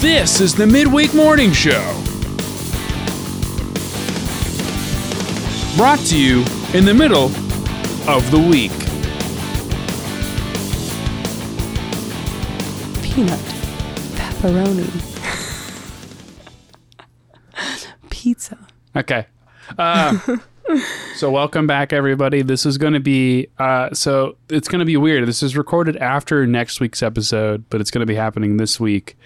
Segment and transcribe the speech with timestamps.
[0.00, 1.82] This is the Midweek Morning Show.
[5.76, 6.38] Brought to you
[6.72, 7.26] in the middle
[8.08, 8.70] of the week.
[13.02, 13.38] Peanut.
[14.16, 14.88] Pepperoni.
[18.08, 18.56] Pizza.
[18.96, 19.26] Okay.
[19.76, 20.18] Uh,
[21.16, 22.40] so welcome back, everybody.
[22.40, 25.28] This is going to be uh, so it's going to be weird.
[25.28, 29.18] This is recorded after next week's episode, but it's going to be happening this week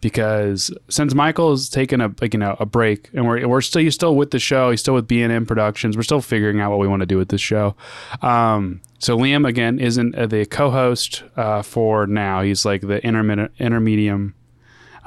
[0.00, 3.82] because since Michael has taken a like you know a break and we're we're still
[3.82, 4.70] he's still with the show.
[4.70, 5.96] He's still with B and M Productions.
[5.96, 7.74] We're still figuring out what we want to do with this show.
[8.22, 12.42] Um, so Liam again isn't uh, the co-host uh, for now.
[12.42, 14.34] He's like the intermittent intermedium,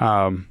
[0.00, 0.48] um,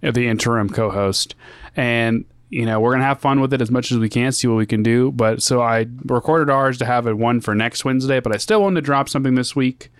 [0.00, 1.34] the interim co-host,
[1.76, 4.46] and you know we're gonna have fun with it as much as we can, see
[4.46, 5.10] what we can do.
[5.12, 8.62] But so I recorded ours to have it one for next Wednesday, but I still
[8.62, 9.90] wanted to drop something this week.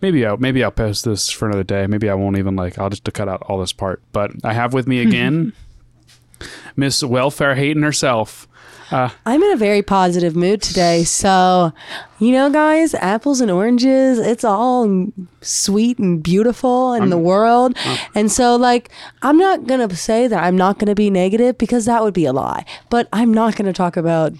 [0.00, 1.86] Maybe I'll maybe I'll post this for another day.
[1.86, 4.02] Maybe I won't even like I'll just cut out all this part.
[4.12, 5.52] But I have with me again
[6.76, 8.46] Miss Welfare Hating herself.
[8.92, 11.02] Uh, I'm in a very positive mood today.
[11.02, 11.72] So,
[12.20, 15.08] you know, guys, apples and oranges, it's all
[15.40, 17.76] sweet and beautiful in the world.
[18.14, 18.90] and so, like,
[19.22, 22.14] I'm not going to say that I'm not going to be negative because that would
[22.14, 22.64] be a lie.
[22.88, 24.34] But I'm not going to talk about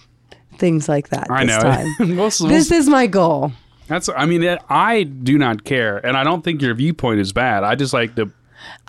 [0.59, 1.63] things like that I this know.
[1.63, 1.87] time.
[2.17, 3.51] We'll- we'll- this is my goal.
[3.89, 7.33] That's I mean it, I do not care, and I don't think your viewpoint is
[7.33, 7.65] bad.
[7.65, 8.31] I just like the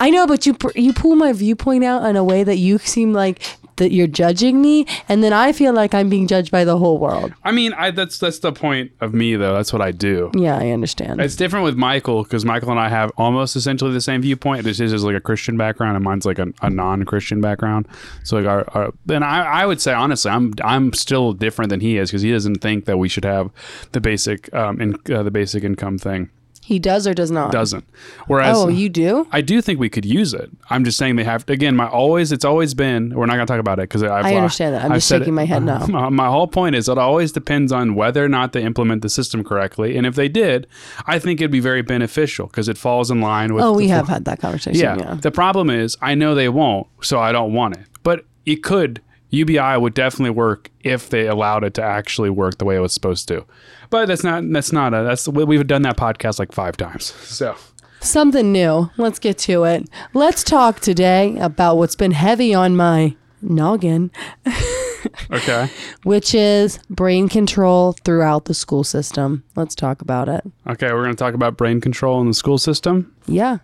[0.00, 3.12] I know, but you you pull my viewpoint out in a way that you seem
[3.12, 6.76] like that you're judging me, and then I feel like I'm being judged by the
[6.78, 7.32] whole world.
[7.44, 9.54] I mean I that's that's the point of me though.
[9.54, 10.30] That's what I do.
[10.34, 11.20] Yeah, I understand.
[11.20, 14.64] It's different with Michael because Michael and I have almost essentially the same viewpoint.
[14.64, 17.88] This is like a Christian background, and mine's like a, a non-Christian background.
[18.24, 21.80] So like our, our then I, I would say honestly, I'm I'm still different than
[21.80, 23.50] he is because he doesn't think that we should have
[23.92, 26.30] the basic um in, uh, the basic income thing.
[26.68, 27.50] He does or does not.
[27.50, 27.82] Doesn't.
[28.26, 29.26] Whereas Oh, you do?
[29.32, 30.50] I do think we could use it.
[30.68, 31.54] I'm just saying they have to.
[31.54, 33.14] Again, my always it's always been.
[33.14, 34.84] We're not going to talk about it because I understand that.
[34.84, 35.86] I'm just shaking my head now.
[35.88, 39.08] My, my whole point is it always depends on whether or not they implement the
[39.08, 40.66] system correctly, and if they did,
[41.06, 43.64] I think it'd be very beneficial because it falls in line with.
[43.64, 44.78] Oh, we have had that conversation.
[44.78, 44.98] Yeah.
[44.98, 45.14] Yeah.
[45.14, 47.86] The problem is I know they won't, so I don't want it.
[48.02, 49.00] But it could.
[49.30, 52.92] UBI would definitely work if they allowed it to actually work the way it was
[52.94, 53.44] supposed to.
[53.90, 54.44] But that's not.
[54.50, 55.02] That's not a.
[55.02, 57.12] That's we've done that podcast like five times.
[57.24, 57.56] So.
[58.00, 58.90] Something new.
[58.96, 59.88] Let's get to it.
[60.14, 64.12] Let's talk today about what's been heavy on my noggin,
[65.32, 65.68] Okay.
[66.04, 69.42] which is brain control throughout the school system.
[69.56, 70.44] Let's talk about it.
[70.68, 73.12] Okay, we're going to talk about brain control in the school system.
[73.26, 73.58] Yeah.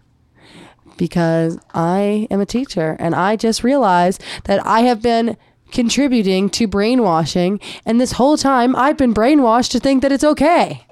[0.96, 5.36] Because I am a teacher and I just realized that I have been
[5.74, 7.60] contributing to brainwashing.
[7.84, 10.86] And this whole time I've been brainwashed to think that it's okay.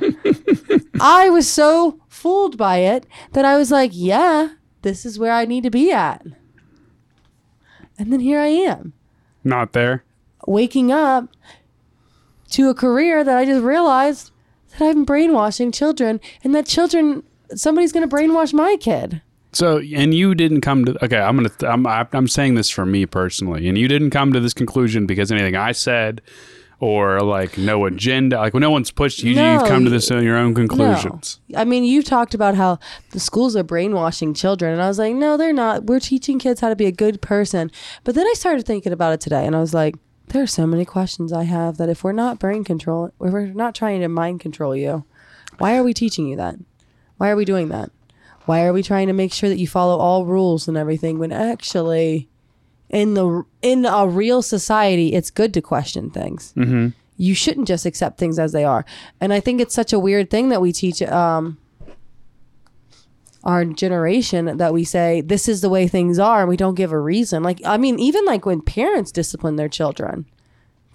[1.00, 4.50] I was so fooled by it that I was like, yeah,
[4.82, 6.24] this is where I need to be at.
[7.98, 8.92] And then here I am,
[9.44, 10.04] Not there.
[10.46, 11.28] waking up
[12.52, 14.30] to a career that I just realized
[14.78, 17.24] that I'm brainwashing children and that children,
[17.54, 19.20] somebody's going to brainwash my kid.
[19.52, 21.04] So, and you didn't come to.
[21.04, 21.50] Okay, I'm gonna.
[21.62, 21.86] I'm.
[21.86, 25.56] I'm saying this for me personally, and you didn't come to this conclusion because anything
[25.56, 26.20] I said,
[26.80, 29.34] or like no agenda, like when no one's pushed you.
[29.34, 31.40] No, you've come to this on your own conclusions.
[31.48, 31.60] No.
[31.60, 32.78] I mean, you talked about how
[33.10, 35.84] the schools are brainwashing children, and I was like, no, they're not.
[35.84, 37.70] We're teaching kids how to be a good person.
[38.04, 39.96] But then I started thinking about it today, and I was like,
[40.28, 43.46] there are so many questions I have that if we're not brain control, if we're
[43.46, 45.04] not trying to mind control you,
[45.56, 46.56] why are we teaching you that?
[47.16, 47.90] Why are we doing that?
[48.48, 51.32] Why are we trying to make sure that you follow all rules and everything when
[51.32, 52.28] actually
[52.88, 56.88] in the in a real society it's good to question things Mm-hmm.
[57.18, 58.84] you shouldn't just accept things as they are.
[59.20, 61.58] And I think it's such a weird thing that we teach um,
[63.44, 66.92] our generation that we say this is the way things are and we don't give
[66.92, 67.42] a reason.
[67.42, 70.26] Like I mean, even like when parents discipline their children,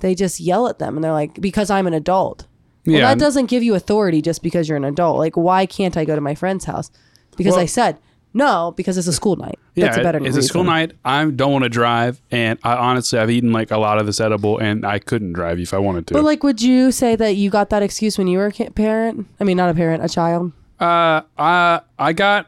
[0.02, 2.48] they just yell at them and they're like, because I'm an adult.
[2.86, 3.02] Well, Yeah.
[3.14, 5.18] that doesn't give you authority just because you're an adult.
[5.18, 6.92] Like, why can't I go to my friend's house?
[7.36, 7.98] Because Well- I said
[8.34, 9.60] no, because it's a school night.
[9.76, 10.94] That's yeah, a better it's a school night.
[11.06, 14.20] I don't want to drive, and I honestly, I've eaten like a lot of this
[14.20, 16.16] edible, and I couldn't drive if I wanted to.
[16.16, 19.28] But like, would you say that you got that excuse when you were a parent?
[19.40, 20.52] I mean, not a parent, a child.
[20.80, 22.48] Uh, I I got,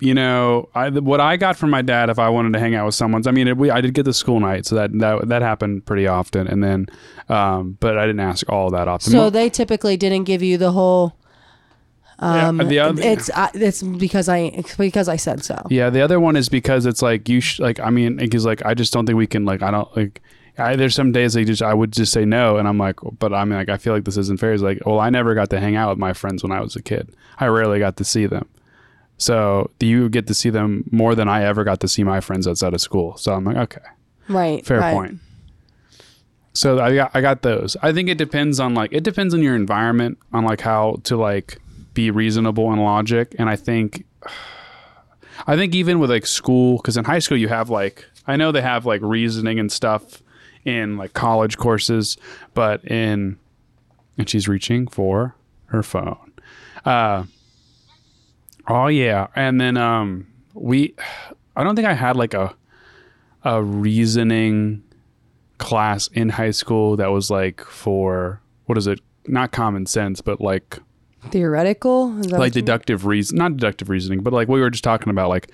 [0.00, 2.84] you know, I what I got from my dad if I wanted to hang out
[2.84, 3.26] with someone's.
[3.26, 5.86] I mean, it, we I did get the school night, so that that that happened
[5.86, 6.88] pretty often, and then,
[7.30, 9.12] um, but I didn't ask all that often.
[9.12, 11.16] So they typically didn't give you the whole.
[12.22, 15.60] Yeah, Um, the other- it's uh, it's because I it's because I said so.
[15.70, 18.64] yeah, the other one is because it's like you sh- like I mean, because like
[18.64, 20.22] I just don't think we can like I don't like.
[20.58, 23.32] I, there's some days they just I would just say no, and I'm like, but
[23.32, 24.52] I mean, like I feel like this isn't fair.
[24.52, 26.76] It's like, well, I never got to hang out with my friends when I was
[26.76, 27.08] a kid.
[27.38, 28.46] I rarely got to see them.
[29.16, 32.20] So do you get to see them more than I ever got to see my
[32.20, 33.16] friends outside of school.
[33.16, 33.80] So I'm like, okay,
[34.28, 34.64] Right.
[34.66, 34.94] fair right.
[34.94, 35.18] point.
[36.54, 37.76] So I got I got those.
[37.82, 41.16] I think it depends on like it depends on your environment on like how to
[41.16, 41.58] like
[41.94, 43.34] be reasonable and logic.
[43.38, 44.04] And I think
[45.46, 48.52] I think even with like school, because in high school you have like I know
[48.52, 50.22] they have like reasoning and stuff
[50.64, 52.16] in like college courses,
[52.54, 53.38] but in
[54.18, 55.34] and she's reaching for
[55.66, 56.32] her phone.
[56.84, 57.24] Uh,
[58.68, 60.94] oh yeah, and then um we
[61.56, 62.54] I don't think I had like a
[63.44, 64.84] a reasoning
[65.58, 69.00] class in high school that was like for what is it?
[69.26, 70.78] Not common sense, but like
[71.30, 72.08] Theoretical.
[72.10, 75.48] Like deductive reason, not deductive reasoning, but like we were just talking about, like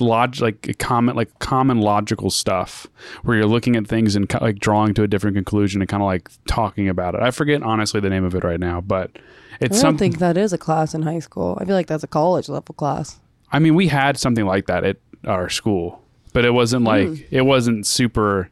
[0.00, 2.86] log, like common, like common logical stuff,
[3.22, 6.06] where you're looking at things and like drawing to a different conclusion and kind of
[6.06, 7.22] like talking about it.
[7.22, 9.20] I forget honestly the name of it right now, but I
[9.60, 10.12] it's don't something.
[10.12, 11.58] think that is a class in high school.
[11.60, 13.18] I feel like that's a college level class.
[13.52, 14.96] I mean, we had something like that at
[15.26, 16.00] our school,
[16.32, 17.14] but it wasn't like Hmm.
[17.30, 18.48] it wasn't super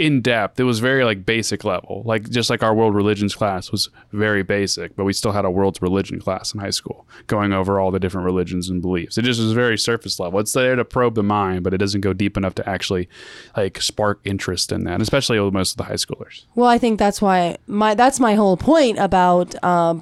[0.00, 0.58] in depth.
[0.58, 4.42] It was very like basic level, like just like our world religions class was very
[4.42, 7.90] basic, but we still had a world's religion class in high school, going over all
[7.90, 9.18] the different religions and beliefs.
[9.18, 10.40] It just was very surface level.
[10.40, 13.10] It's there to probe the mind, but it doesn't go deep enough to actually
[13.54, 16.46] like spark interest in that, especially with most of the high schoolers.
[16.54, 19.92] Well, I think that's why my that's my whole point about uh,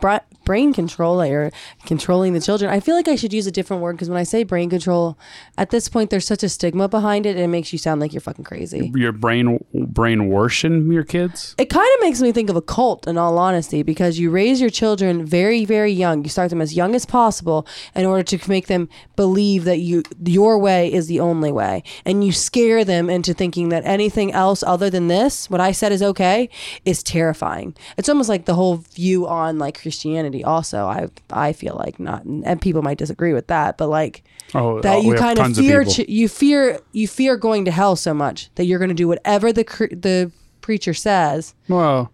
[0.49, 1.53] brain control or
[1.85, 2.71] controlling the children.
[2.71, 5.19] I feel like I should use a different word because when I say brain control,
[5.59, 8.15] at this point there's such a stigma behind it, and it makes you sound like
[8.15, 8.91] you're fucking crazy.
[8.95, 11.55] Your brain brain worshing your kids.
[11.59, 14.59] It kind of makes me think of a cult, in all honesty, because you raise
[14.59, 16.25] your children very, very young.
[16.25, 20.03] You start them as young as possible in order to make them believe that you
[20.25, 24.63] your way is the only way, and you scare them into thinking that anything else
[24.63, 26.49] other than this, what I said is okay,
[26.87, 27.77] is terrifying.
[27.99, 30.38] It's almost like the whole view on like Christianity.
[30.45, 34.25] Also, I I feel like not, and people might disagree with that, but like
[34.55, 35.93] Oh, that oh, you kind of fear people.
[36.05, 39.07] ch- you fear you fear going to hell so much that you're going to do
[39.07, 40.33] whatever the the
[40.63, 42.13] preacher says well,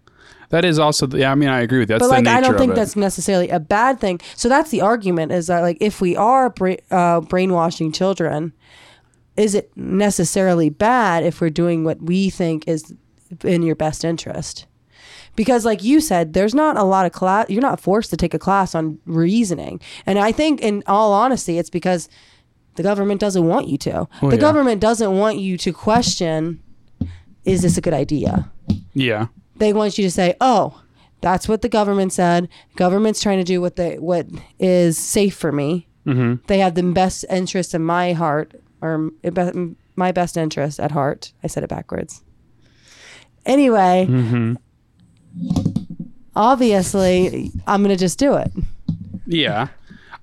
[0.50, 1.06] that is also.
[1.06, 1.94] The, yeah, I mean, I agree with you.
[1.98, 5.32] That's but like i don't think that's necessarily a bad thing so that's the argument
[5.32, 8.52] is that like if we are bra- uh, brainwashing children
[9.36, 12.94] is it necessarily bad if we're doing what we think is
[13.42, 14.66] in your best interest
[15.36, 18.34] because like you said there's not a lot of class you're not forced to take
[18.34, 22.08] a class on reasoning and i think in all honesty it's because
[22.76, 24.40] the government doesn't want you to Oh, the yeah.
[24.40, 26.60] government doesn't want you to question
[27.44, 28.50] is this a good idea
[28.94, 29.26] Yeah.
[29.56, 30.80] they want you to say, "Oh,
[31.20, 32.48] that's what the government said.
[32.76, 34.26] Government's trying to do what they what
[34.58, 35.86] is safe for me.
[36.06, 36.42] Mm-hmm.
[36.48, 38.52] They have the best interest in my heart,
[38.82, 39.10] or
[39.96, 42.22] my best interest at heart." I said it backwards.
[43.46, 44.54] Anyway, Mm-hmm.
[46.36, 48.52] Obviously, I'm gonna just do it.
[49.26, 49.68] Yeah,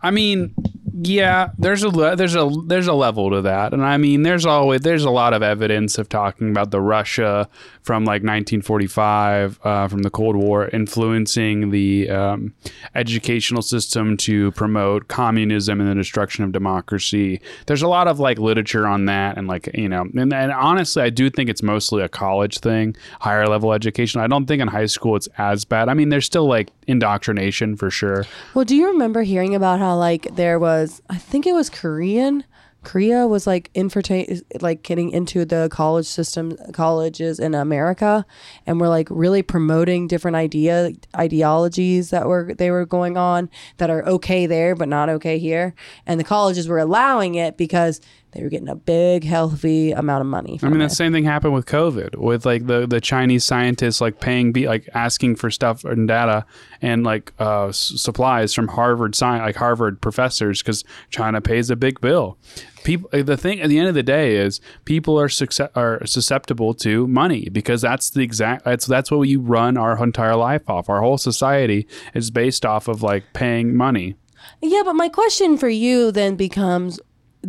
[0.02, 0.54] I mean,
[0.94, 1.50] yeah.
[1.58, 5.04] There's a there's a there's a level to that, and I mean, there's always there's
[5.04, 7.48] a lot of evidence of talking about the Russia
[7.84, 12.54] from like 1945 uh, from the Cold War influencing the um,
[12.96, 17.42] educational system to promote communism and the destruction of democracy.
[17.66, 21.04] There's a lot of like literature on that, and like you know, and, and honestly,
[21.04, 24.22] I do think it's mostly a college thing, higher level education.
[24.22, 25.90] I don't think in high school it's as bad.
[25.90, 28.26] I mean, there's still like indoctrination for sure.
[28.54, 32.44] Well, do you remember hearing about how like there was I think it was Korean.
[32.84, 38.26] Korea was like infiltrate like getting into the college system colleges in America
[38.66, 43.92] and were like really promoting different idea ideologies that were they were going on that
[43.92, 45.76] are okay there but not okay here.
[46.08, 48.02] And the colleges were allowing it because
[48.34, 50.90] they were getting a big healthy amount of money I mean, it.
[50.90, 54.68] the same thing happened with COVID, with like the, the Chinese scientists like paying, be
[54.68, 56.46] like asking for stuff and data
[56.82, 61.76] and like uh, s- supplies from Harvard science, like Harvard professors, because China pays a
[61.76, 62.38] big bill.
[62.84, 66.74] People, the thing at the end of the day is people are success, are susceptible
[66.76, 70.90] to money because that's the exact that's that's what you run our entire life off.
[70.90, 74.16] Our whole society is based off of like paying money.
[74.62, 77.00] Yeah, but my question for you then becomes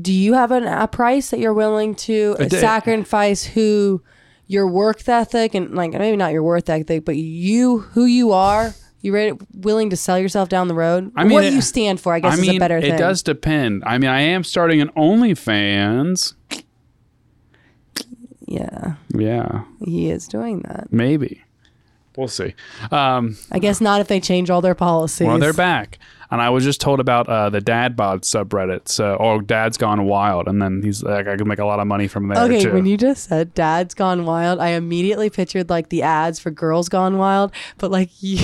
[0.00, 4.02] do you have an, a price that you're willing to sacrifice who
[4.46, 8.75] your work ethic and like maybe not your work ethic, but you who you are?
[9.00, 11.11] You ready, willing to sell yourself down the road?
[11.16, 12.82] I mean, what it- you stand for, I guess, I mean, is a better it
[12.82, 12.96] thing.
[12.99, 13.82] does depend.
[13.84, 16.34] I mean, I am starting an OnlyFans.
[18.46, 20.88] Yeah, Yeah, he is doing that.
[20.92, 21.42] maybe.
[22.16, 22.54] We'll see.
[22.90, 25.26] Um, I guess not if they change all their policies.
[25.26, 25.99] well, they're back,
[26.32, 28.88] and I was just told about uh, the Dad Bod subreddit.
[28.88, 31.86] So, oh, Dad's gone wild, and then he's like, I can make a lot of
[31.86, 32.72] money from there Okay, too.
[32.72, 36.88] when you just said Dad's Gone Wild, I immediately pictured like the ads for Girls
[36.88, 38.38] Gone Wild, but like you,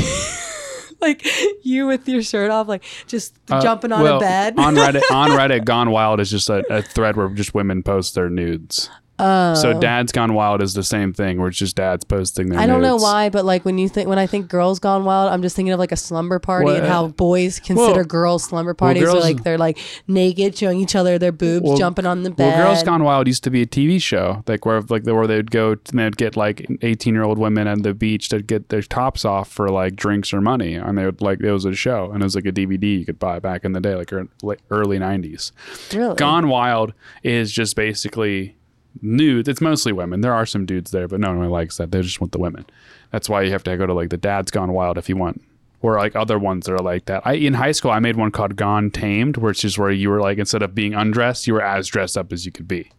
[1.01, 1.27] like
[1.65, 4.59] you with your shirt off, like just Uh, jumping on well, a bed.
[4.59, 8.15] on Reddit, on Reddit, Gone Wild is just a, a thread where just women post
[8.15, 8.91] their nudes.
[9.19, 9.55] Oh.
[9.55, 12.61] So Dad's Gone Wild is the same thing, where it's just dads posting their.
[12.61, 13.03] I don't know nudes.
[13.03, 15.73] why, but like when you think when I think girls gone wild, I'm just thinking
[15.73, 19.15] of like a slumber party Well, and how boys consider well- girls slumber parties girls-
[19.15, 22.57] where like they're like naked, showing each other their boobs, Well- jumping on the bed.
[22.59, 25.51] Well, Girls Gone Wild used to be a TV show, like where like where they'd
[25.51, 28.83] go and they'd get like eighteen year old women at the beach to get their
[28.83, 32.11] tops off for like drinks or money, and they would like it was a show,
[32.13, 34.29] and it was like a DVD you could buy back in the day, like ear-
[34.43, 35.53] like early nineties.
[35.93, 36.15] really?
[36.15, 38.57] Gone Wild is just basically
[39.03, 39.49] nude.
[39.49, 40.21] It's mostly women.
[40.21, 41.91] There are some dudes there, but no one really likes that.
[41.91, 42.67] They just want the women.
[43.11, 45.43] That's why you have to go to like the Dad's Gone Wild if you want,
[45.81, 47.23] or like other ones that are like that.
[47.27, 50.21] I in high school I made one called Gone Tamed, which is where you were
[50.21, 52.91] like instead of being undressed, you were as dressed up as you could be.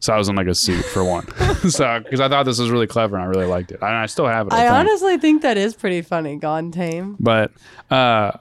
[0.00, 1.26] So I was in like a suit for one.
[1.68, 4.06] so because I thought this was really clever and I really liked it, and I
[4.06, 4.52] still have it.
[4.52, 4.72] I, I think.
[4.72, 6.36] honestly think that is pretty funny.
[6.36, 7.16] Gone tame.
[7.18, 7.50] but
[7.90, 8.32] uh,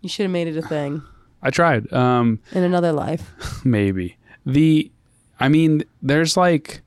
[0.00, 1.02] You should have made it a thing
[1.42, 1.92] I tried.
[1.92, 3.30] Um, in another life.
[3.64, 4.16] maybe
[4.46, 4.90] the
[5.40, 6.82] i mean there's like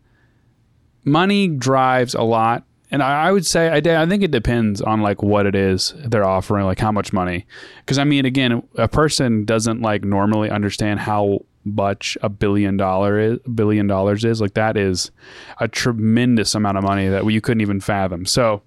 [1.04, 5.01] money drives a lot and I, I would say I, I think it depends on
[5.01, 7.46] like what it is they're offering like how much money.
[7.80, 13.20] Because i mean again a person doesn't like normally understand how much a billion dollar
[13.20, 15.12] is billion dollars is like that is
[15.60, 18.25] a tremendous amount of money that you couldn't even fathom.
[18.25, 18.62] So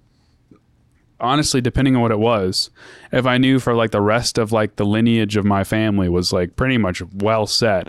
[1.19, 2.71] honestly depending on what it was
[3.13, 6.33] if i knew for like the rest of like the lineage of my family was
[6.33, 7.89] like pretty much well set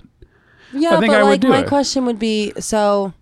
[0.73, 1.67] Yeah, think but I would like do my it.
[1.67, 3.13] question would be so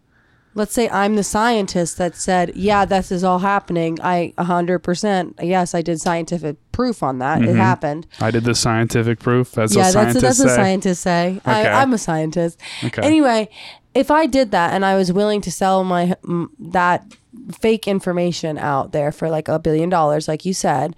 [0.55, 3.97] let's say I'm the scientist that said, yeah, this is all happening.
[4.01, 7.41] I 100%, yes, I did scientific proof on that.
[7.41, 7.57] It mm-hmm.
[7.57, 8.07] happened.
[8.19, 9.51] I did the scientific proof.
[9.51, 10.55] That's yeah, what that's scientists that's what say.
[10.55, 11.37] scientists say.
[11.37, 11.51] Okay.
[11.51, 12.59] I, I'm a scientist.
[12.83, 13.01] Okay.
[13.01, 13.49] Anyway,
[13.93, 17.05] if I did that and I was willing to sell my m- that
[17.51, 20.95] fake information out there for like a billion dollars, like you said,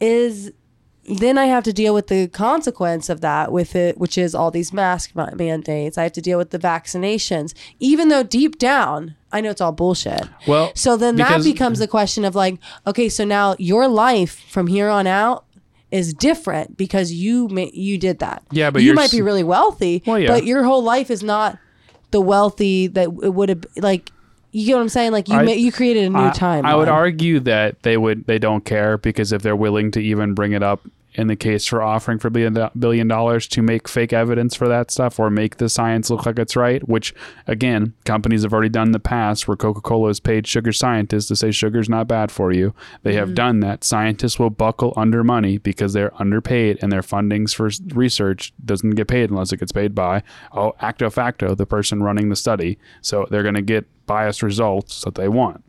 [0.00, 0.52] is
[1.08, 4.50] then I have to deal with the consequence of that with it, which is all
[4.50, 5.96] these mask ma- mandates.
[5.98, 9.72] I have to deal with the vaccinations, even though deep down I know it's all
[9.72, 10.22] bullshit.
[10.46, 14.42] Well, So then that because- becomes the question of like, okay, so now your life
[14.48, 15.44] from here on out
[15.90, 18.42] is different because you ma- you did that.
[18.50, 20.28] Yeah, but you you're might s- be really wealthy, Well, yeah.
[20.28, 21.58] but your whole life is not
[22.12, 24.10] the wealthy that it would have like.
[24.56, 25.12] You get what I'm saying?
[25.12, 26.64] Like you I- ma- you created a new I, time.
[26.64, 30.32] I would argue that they would they don't care because if they're willing to even
[30.32, 30.80] bring it up
[31.16, 34.90] in the case for offering for billion billion dollars to make fake evidence for that
[34.90, 37.14] stuff or make the science look like it's right, which
[37.46, 41.26] again companies have already done in the past where Coca Cola has paid sugar scientists
[41.28, 42.74] to say sugar's not bad for you.
[43.02, 43.34] They have mm-hmm.
[43.34, 43.82] done that.
[43.82, 49.08] Scientists will buckle under money because they're underpaid and their fundings for research doesn't get
[49.08, 52.78] paid unless it gets paid by oh acto facto the person running the study.
[53.00, 55.64] So they're going to get biased results that they want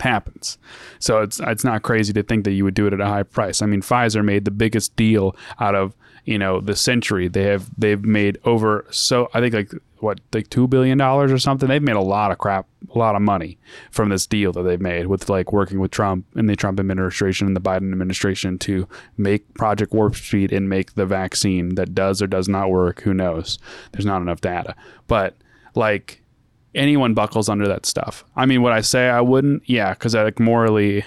[0.00, 0.58] happens.
[0.98, 3.22] So it's it's not crazy to think that you would do it at a high
[3.22, 3.62] price.
[3.62, 5.94] I mean, Pfizer made the biggest deal out of
[6.24, 7.28] you know the century.
[7.28, 11.38] They have they've made over so I think like what like two billion dollars or
[11.38, 11.68] something.
[11.68, 13.58] They've made a lot of crap, a lot of money
[13.90, 17.46] from this deal that they've made with like working with Trump and the Trump administration
[17.46, 22.22] and the Biden administration to make Project Warp Speed and make the vaccine that does
[22.22, 23.02] or does not work.
[23.02, 23.58] Who knows?
[23.92, 24.74] There's not enough data,
[25.06, 25.36] but
[25.74, 26.22] like
[26.78, 28.24] anyone buckles under that stuff.
[28.36, 29.68] I mean, would I say I wouldn't?
[29.68, 31.04] Yeah, because like morally,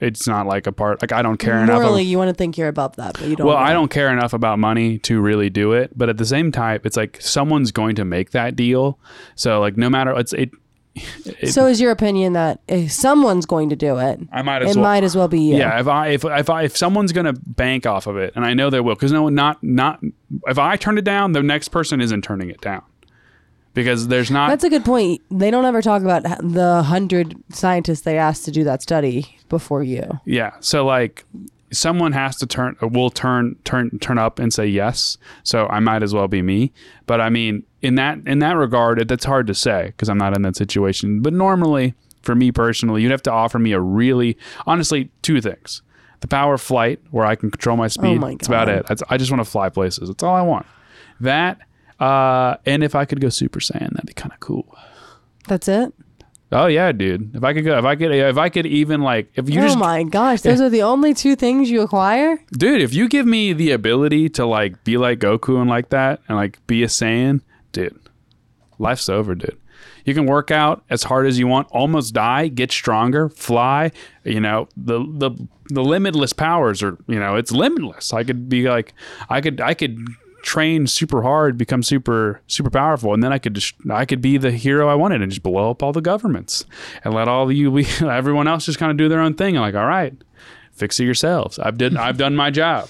[0.00, 1.00] it's not like a part.
[1.00, 2.10] Like I don't care Morally, enough.
[2.10, 3.46] you want to think you're above that, but you don't.
[3.46, 3.62] well, know.
[3.62, 5.96] I don't care enough about money to really do it.
[5.96, 8.98] But at the same time, it's like someone's going to make that deal.
[9.36, 10.50] So like, no matter it's it.
[10.94, 14.68] it So is your opinion that if someone's going to do it, I might it
[14.68, 14.84] as well.
[14.84, 15.56] might as well be you?
[15.56, 18.54] Yeah, if I if if I if someone's gonna bank off of it, and I
[18.54, 20.00] know they will, because no, not not
[20.48, 22.82] if I turn it down, the next person isn't turning it down,
[23.74, 24.48] because there's not.
[24.48, 25.20] That's a good point.
[25.30, 29.82] They don't ever talk about the hundred scientists they asked to do that study before
[29.82, 30.20] you.
[30.24, 30.52] Yeah.
[30.60, 31.24] So like
[31.72, 35.16] someone has to turn uh, will turn turn turn up and say yes.
[35.42, 36.72] So I might as well be me.
[37.06, 40.18] But I mean, in that in that regard, it, that's hard to say because I'm
[40.18, 41.20] not in that situation.
[41.20, 44.36] But normally, for me personally, you'd have to offer me a really
[44.66, 45.82] honestly two things.
[46.20, 48.18] The power of flight, where I can control my oh speed.
[48.18, 48.38] Oh my God.
[48.38, 48.86] That's about it.
[48.86, 50.08] That's, I just want to fly places.
[50.08, 50.66] That's all I want.
[51.18, 51.58] That,
[52.02, 54.76] uh, and if I could go Super Saiyan, that'd be kind of cool.
[55.48, 55.92] That's it.
[56.54, 57.34] Oh yeah, dude.
[57.34, 59.64] If I could go, if I could, if I could even like, if you oh
[59.64, 62.38] just my gosh, those are the only two things you acquire.
[62.52, 66.20] dude if you give me the ability to like be like goku and like that
[66.28, 67.40] and like be a saiyan
[67.72, 67.98] dude
[68.78, 69.56] life's over dude
[70.04, 73.90] you can work out as hard as you want almost die get stronger fly
[74.24, 75.30] you know the the
[75.70, 78.92] the limitless powers are you know it's limitless i could be like
[79.30, 79.96] i could i could
[80.42, 84.36] train super hard become super super powerful and then i could just i could be
[84.36, 86.64] the hero i wanted and just blow up all the governments
[87.04, 89.74] and let all you everyone else just kind of do their own thing and like
[89.74, 90.14] all right
[90.72, 91.58] fix it yourselves.
[91.58, 92.88] I've did I've done my job.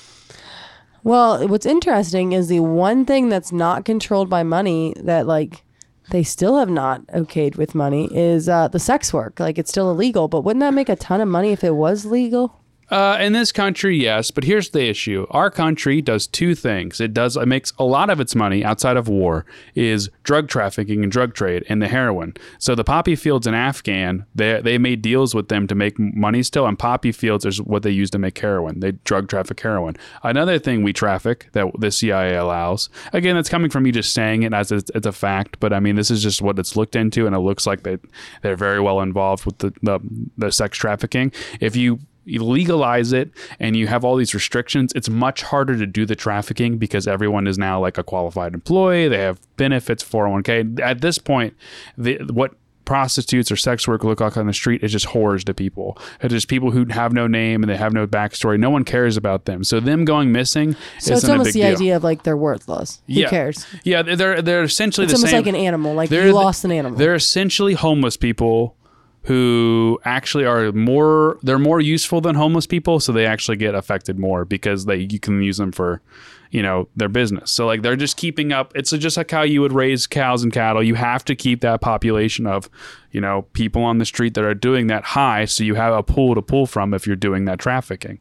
[1.04, 5.64] Well, what's interesting is the one thing that's not controlled by money that like
[6.11, 9.40] they still have not okayed with money is uh, the sex work.
[9.40, 12.06] Like it's still illegal, but wouldn't that make a ton of money if it was
[12.06, 12.62] legal?
[12.90, 17.00] Uh, in this country, yes, but here's the issue: our country does two things.
[17.00, 21.02] It does it makes a lot of its money outside of war is drug trafficking
[21.02, 22.34] and drug trade and the heroin.
[22.58, 26.42] So the poppy fields in Afghan, they they made deals with them to make money
[26.42, 28.80] still, and poppy fields is what they use to make heroin.
[28.80, 29.96] They drug traffic heroin.
[30.22, 32.90] Another thing we traffic that the CIA allows.
[33.12, 35.80] Again, that's coming from me just saying it as it's, it's a fact, but I
[35.80, 37.98] mean this is just what it's looked into, and it looks like they
[38.42, 40.00] they're very well involved with the the,
[40.36, 41.32] the sex trafficking.
[41.60, 45.87] If you you legalize it and you have all these restrictions, it's much harder to
[45.87, 49.09] do the trafficking because everyone is now like a qualified employee.
[49.09, 50.81] They have benefits, 401k.
[50.81, 51.55] At this point,
[51.99, 55.55] the, what prostitutes or sex work look like on the street is just whores to
[55.55, 55.97] people.
[56.21, 58.59] It's just people who have no name and they have no backstory.
[58.59, 59.62] No one cares about them.
[59.62, 61.75] So them going missing So it's almost the deal.
[61.76, 63.00] idea of like they're worthless.
[63.07, 63.31] Who Yeah.
[63.31, 63.64] cares?
[63.85, 65.38] Yeah, they're they're essentially It's the almost same.
[65.45, 65.95] like an animal.
[65.95, 66.99] Like They're you lost an animal.
[66.99, 68.76] They're essentially homeless people
[69.25, 74.19] who actually are more they're more useful than homeless people so they actually get affected
[74.19, 76.02] more because they you can use them for
[76.50, 79.61] you know their business so like they're just keeping up it's just like how you
[79.61, 82.69] would raise cows and cattle you have to keep that population of
[83.12, 86.02] you know people on the street that are doing that high so you have a
[86.02, 88.19] pool to pull from if you're doing that trafficking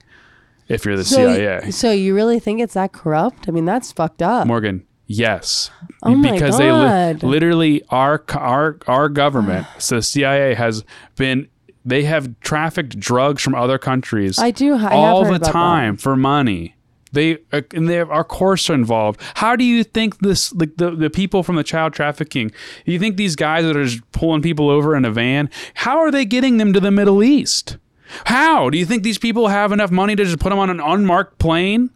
[0.67, 3.50] if you're the so, CIA so you really think it's that corrupt?
[3.50, 4.48] I mean, that's fucked up.
[4.48, 5.69] Morgan, yes.
[6.03, 10.83] Oh my because they li- literally our our our government, so the CIA has
[11.15, 11.47] been
[11.83, 14.75] they have trafficked drugs from other countries I do.
[14.75, 15.51] I all the about that.
[15.51, 16.75] time for money.
[17.13, 19.19] They uh, and they have, our courts are involved.
[19.35, 22.51] How do you think this like the, the people from the child trafficking?
[22.85, 25.49] You think these guys that are just pulling people over in a van?
[25.73, 27.77] How are they getting them to the Middle East?
[28.25, 30.79] How do you think these people have enough money to just put them on an
[30.79, 31.89] unmarked plane?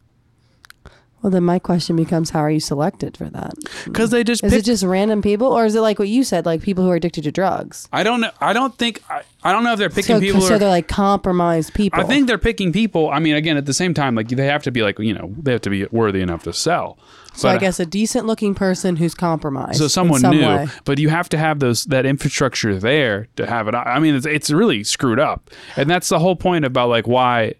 [1.26, 3.56] Well, then my question becomes, how are you selected for that?
[3.86, 6.24] Because they just Is pick it just random people, or is it like what you
[6.24, 7.90] said, like people who are addicted to drugs?
[7.92, 8.30] I don't know.
[8.40, 9.02] I don't think.
[9.10, 10.42] I, I don't know if they're picking So, people.
[10.42, 12.00] so or- they're like compromised people.
[12.00, 13.10] I think they're picking people.
[13.10, 15.34] I mean, again, at the same time, like they have to be like you know
[15.42, 17.00] they have to be worthy enough to sell.
[17.34, 17.50] so.
[17.50, 19.80] I guess a decent looking person who's compromised.
[19.80, 20.68] so someone some new, way.
[20.84, 23.74] but you have to have those that infrastructure there to have it.
[23.74, 27.56] I mean, it's it's really screwed up, and that's the whole point about like why.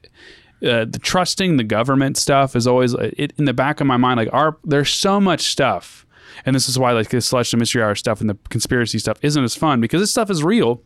[0.64, 3.98] Uh, the trusting the government stuff is always uh, it, in the back of my
[3.98, 4.18] mind.
[4.18, 6.06] Like, our there's so much stuff,
[6.46, 9.44] and this is why like this celestial mystery hour stuff and the conspiracy stuff isn't
[9.44, 10.82] as fun because this stuff is real.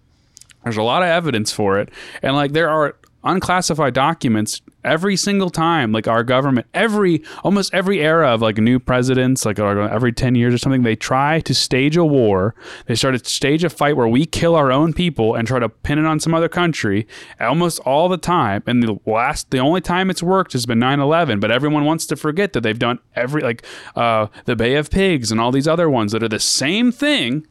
[0.64, 1.90] There's a lot of evidence for it.
[2.22, 8.00] And like there are unclassified documents every single time like our government every almost every
[8.00, 11.98] era of like new presidents like every 10 years or something they try to stage
[11.98, 12.56] a war
[12.88, 15.70] they start to stage a fight where we kill our own people and try to
[15.70, 17.08] pin it on some other country
[17.40, 21.40] almost all the time and the last the only time it's worked has been 9-11
[21.40, 23.66] but everyone wants to forget that they've done every like
[23.96, 27.46] uh the bay of pigs and all these other ones that are the same thing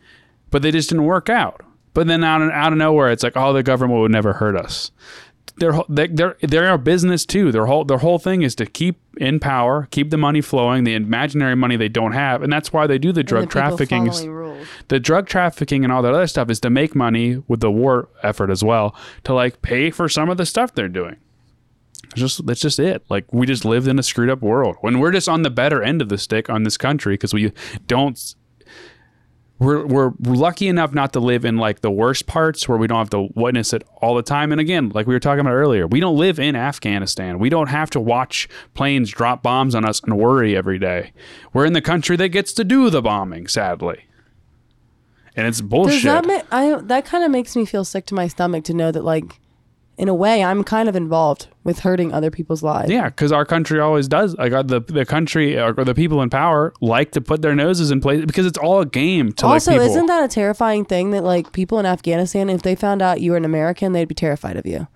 [0.50, 1.62] but they just didn't work out.
[1.94, 4.56] But then out of, out of nowhere, it's like, oh, the government would never hurt
[4.56, 4.92] us.
[5.56, 7.50] Their they're they're a business too.
[7.52, 10.94] Their whole their whole thing is to keep in power, keep the money flowing, the
[10.94, 14.06] imaginary money they don't have, and that's why they do the drug the trafficking.
[14.06, 14.66] is- following rules.
[14.88, 18.08] The drug trafficking and all that other stuff is to make money with the war
[18.22, 21.16] effort as well to like pay for some of the stuff they're doing.
[22.12, 23.02] It's just that's just it.
[23.08, 25.82] Like we just lived in a screwed up world when we're just on the better
[25.82, 27.52] end of the stick on this country because we
[27.86, 28.34] don't.
[29.58, 32.98] We're we're lucky enough not to live in like the worst parts where we don't
[32.98, 34.52] have to witness it all the time.
[34.52, 37.40] And again, like we were talking about earlier, we don't live in Afghanistan.
[37.40, 41.12] We don't have to watch planes drop bombs on us and worry every day.
[41.52, 44.04] We're in the country that gets to do the bombing, sadly.
[45.34, 46.02] And it's bullshit.
[46.02, 48.74] Does that make I that kind of makes me feel sick to my stomach to
[48.74, 49.40] know that like
[49.98, 52.90] in a way I'm kind of involved with hurting other people's lives.
[52.90, 54.34] Yeah, because our country always does.
[54.36, 58.00] Like the the country or the people in power like to put their noses in
[58.00, 61.24] place because it's all a game to also, like isn't that a terrifying thing that
[61.24, 64.56] like people in Afghanistan, if they found out you were an American, they'd be terrified
[64.56, 64.86] of you.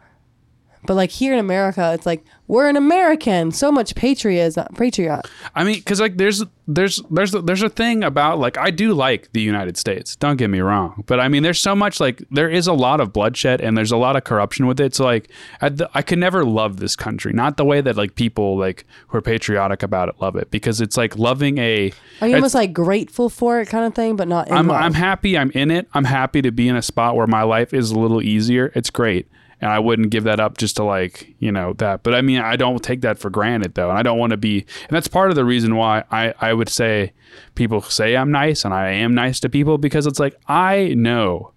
[0.87, 3.53] But like here in America, it's like we're an American.
[3.53, 5.23] So much patriotism, patriot.
[5.55, 9.33] I mean, because like there's there's there's there's a thing about like I do like
[9.33, 10.17] the United States.
[10.17, 13.01] Don't get me wrong, but I mean there's so much like there is a lot
[13.01, 14.95] of bloodshed and there's a lot of corruption with it.
[14.95, 18.59] So like I, I could never love this country, not the way that like people
[18.59, 21.93] like who are patriotic about it love it because it's like loving a.
[22.21, 24.83] Are you almost like grateful for it, kind of thing, but not in I'm love?
[24.83, 25.89] I'm happy I'm in it.
[25.95, 28.73] I'm happy to be in a spot where my life is a little easier.
[28.75, 29.29] It's great.
[29.63, 32.03] And I wouldn't give that up just to like, you know, that.
[32.03, 33.89] But I mean, I don't take that for granted though.
[33.89, 36.53] And I don't want to be and that's part of the reason why I, I
[36.53, 37.13] would say
[37.55, 41.53] people say I'm nice and I am nice to people because it's like I know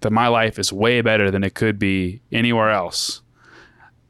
[0.00, 3.22] that my life is way better than it could be anywhere else.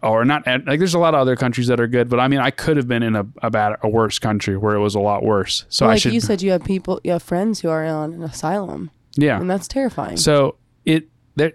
[0.02, 2.40] or not like there's a lot of other countries that are good, but I mean
[2.40, 5.00] I could have been in a, a bad a worse country where it was a
[5.00, 5.64] lot worse.
[5.68, 8.12] So I like should you said, you have people, you have friends who are on
[8.12, 9.40] an asylum, yeah.
[9.40, 10.16] and that's terrifying.
[10.16, 11.52] So it there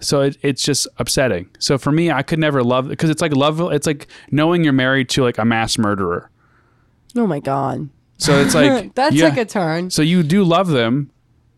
[0.00, 1.48] so it, it's just upsetting.
[1.58, 3.60] So for me, I could never love because it's like love.
[3.72, 6.30] It's like knowing you're married to like a mass murderer.
[7.16, 9.28] oh my god, So it's like that's yeah.
[9.28, 9.90] like a turn.
[9.90, 11.10] So you do love them,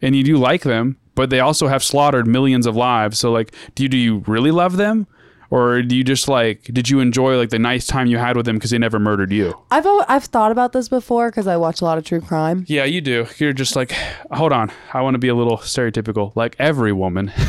[0.02, 3.18] and you do like them, but they also have slaughtered millions of lives.
[3.18, 5.06] So like, do you do you really love them,
[5.50, 8.46] or do you just like did you enjoy like the nice time you had with
[8.46, 9.54] them because they never murdered you?
[9.70, 12.64] I've I've thought about this before because I watch a lot of true crime.
[12.68, 13.26] Yeah, you do.
[13.38, 13.92] You're just like,
[14.32, 17.32] hold on, I want to be a little stereotypical, like every woman.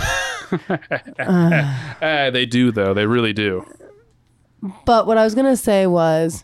[1.20, 2.94] Eh, they do though.
[2.94, 3.66] They really do.
[4.86, 6.44] But what I was gonna say was,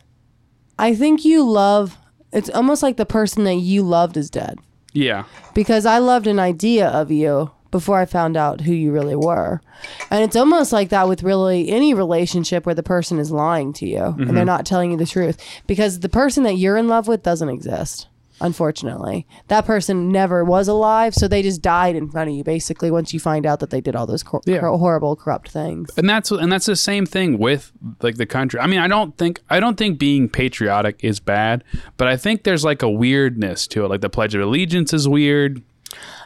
[0.80, 1.98] I think you love.
[2.34, 4.60] It's almost like the person that you loved is dead
[4.94, 5.24] Yeah.
[5.54, 9.62] because I loved an idea of you before I found out who you really were,
[10.10, 13.88] and it's almost like that with really any relationship where the person is lying to
[13.88, 14.46] you and they're mm-hmm.
[14.46, 18.08] not telling you the truth because the person that you're in love with doesn't exist.
[18.40, 22.44] Unfortunately, that person never was alive, so they just died in front of you.
[22.44, 24.60] Basically, once you find out that they did all those cor- Yeah.
[24.60, 25.90] horrible, corrupt things.
[25.98, 27.72] and that's and that's the same thing with
[28.04, 28.60] like the country.
[28.60, 31.64] I mean, I don't think I don't think being patriotic is bad,
[31.98, 33.88] but I think there's like a weirdness to it.
[33.88, 35.64] Like the Pledge of Allegiance is weird.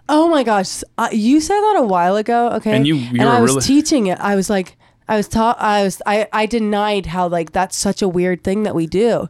[0.10, 2.50] Oh my gosh, uh, you said that a while ago.
[2.54, 4.20] Okay, And you- you and I was really- teaching it.
[4.20, 5.58] I was like, I was taught.
[5.60, 6.02] I was.
[6.06, 6.28] I.
[6.32, 9.28] I denied how like that's such a weird thing that we do,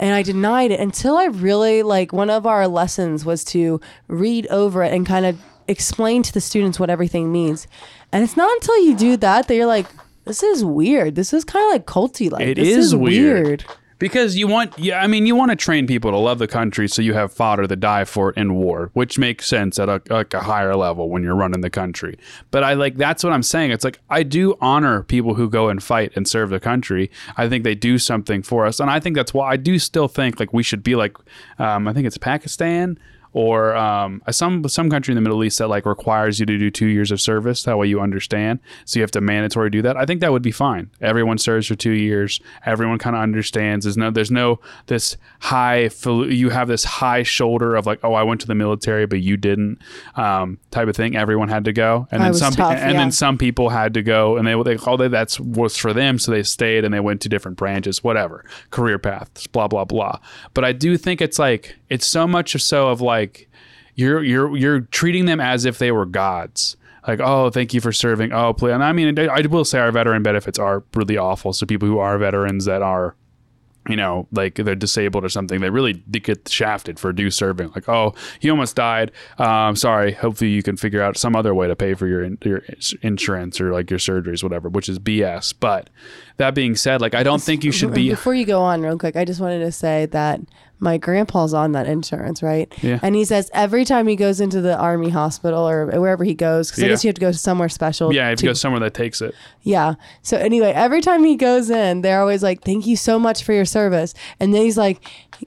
[0.00, 4.46] and I denied it until I really like one of our lessons was to read
[4.48, 7.68] over it and kind of explain to the students what everything means.
[8.12, 9.86] And it's not until you do that that you're like,
[10.24, 11.14] this is weird.
[11.14, 12.28] This is kind of like culty.
[12.30, 13.44] Like It this is is weird.
[13.46, 13.64] weird.
[14.00, 16.88] Because you want, yeah, I mean, you want to train people to love the country
[16.88, 20.34] so you have fodder to die for in war, which makes sense at a, like
[20.34, 22.18] a higher level when you're running the country.
[22.50, 23.70] But I like, that's what I'm saying.
[23.70, 27.10] It's like, I do honor people who go and fight and serve the country.
[27.36, 28.80] I think they do something for us.
[28.80, 31.16] And I think that's why I do still think like we should be like,
[31.58, 32.98] um, I think it's Pakistan
[33.32, 36.70] or um, some some country in the Middle East that like requires you to do
[36.70, 37.62] two years of service.
[37.62, 38.60] That way you understand.
[38.84, 39.96] So you have to mandatory do that.
[39.96, 40.90] I think that would be fine.
[41.00, 42.40] Everyone serves for two years.
[42.66, 43.84] Everyone kind of understands.
[43.84, 48.22] There's no there's no this high you have this high shoulder of like oh I
[48.22, 49.78] went to the military but you didn't
[50.16, 51.16] um, type of thing.
[51.16, 52.98] Everyone had to go, and I then some tough, and yeah.
[52.98, 56.18] then some people had to go, and they they oh they, that's was for them,
[56.18, 60.18] so they stayed and they went to different branches, whatever career paths, blah blah blah.
[60.54, 63.19] But I do think it's like it's so much so of like
[63.94, 66.76] you're you're you're treating them as if they were gods.
[67.06, 68.32] Like, oh, thank you for serving.
[68.32, 68.72] Oh, please.
[68.72, 71.52] And I mean, I will say our veteran benefits are really awful.
[71.52, 73.16] So people who are veterans that are,
[73.88, 77.72] you know, like they're disabled or something, they really get shafted for due serving.
[77.74, 79.12] Like, oh, he almost died.
[79.38, 80.12] Um, sorry.
[80.12, 82.62] Hopefully, you can figure out some other way to pay for your in- your
[83.00, 84.68] insurance or like your surgeries, whatever.
[84.68, 85.54] Which is BS.
[85.58, 85.88] But
[86.36, 88.10] that being said, like, I don't think you should be.
[88.10, 90.40] Before you go on, real quick, I just wanted to say that
[90.80, 92.72] my grandpa's on that insurance, right?
[92.82, 92.98] Yeah.
[93.02, 96.70] And he says every time he goes into the army hospital or wherever he goes,
[96.70, 96.92] because I Yeah.
[96.92, 98.12] guess you have to go somewhere special.
[98.14, 99.34] Yeah, if to- you go somewhere that takes it.
[99.62, 99.94] yeah.
[100.22, 103.52] So anyway, every time he goes in, they're always like, "Thank you so much for
[103.52, 105.00] your service," and then he's like,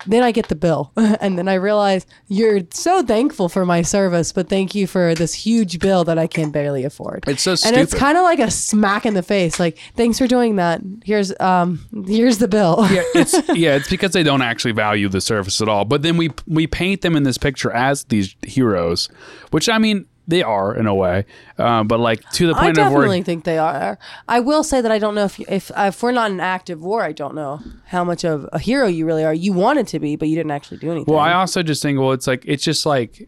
[0.06, 4.32] "Then I get the bill," and then I realize you're so thankful for my service,
[4.32, 7.24] but thank you for this huge bill that I can barely afford.
[7.28, 9.60] It's so and it's kind of like a smack in the face.
[9.60, 10.82] Like, thanks for doing that.
[11.04, 12.86] Here's um, here's the bill.
[12.92, 15.86] yeah, it's yeah, it's because they don't actually value the service at all.
[15.86, 19.10] But then we we paint them in this picture as these heroes,
[19.52, 21.26] which I mean they are in a way,
[21.58, 24.00] uh, but like to the I point of I definitely where think they are.
[24.28, 27.04] I will say that I don't know if if if we're not in active war,
[27.04, 29.34] I don't know how much of a hero you really are.
[29.34, 31.14] You wanted to be, but you didn't actually do anything.
[31.14, 33.28] Well, I also just think, well, it's like it's just like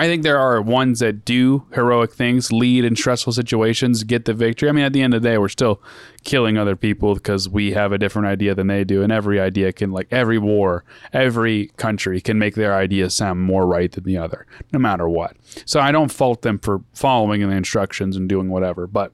[0.00, 4.32] I think there are ones that do heroic things, lead in stressful situations, get the
[4.32, 4.70] victory.
[4.70, 5.82] I mean, at the end of the day, we're still
[6.24, 9.74] killing other people because we have a different idea than they do, and every idea
[9.74, 14.16] can, like every war, every country can make their idea sound more right than the
[14.16, 15.36] other, no matter what.
[15.66, 19.12] So I don't fault them for following the instructions and doing whatever, but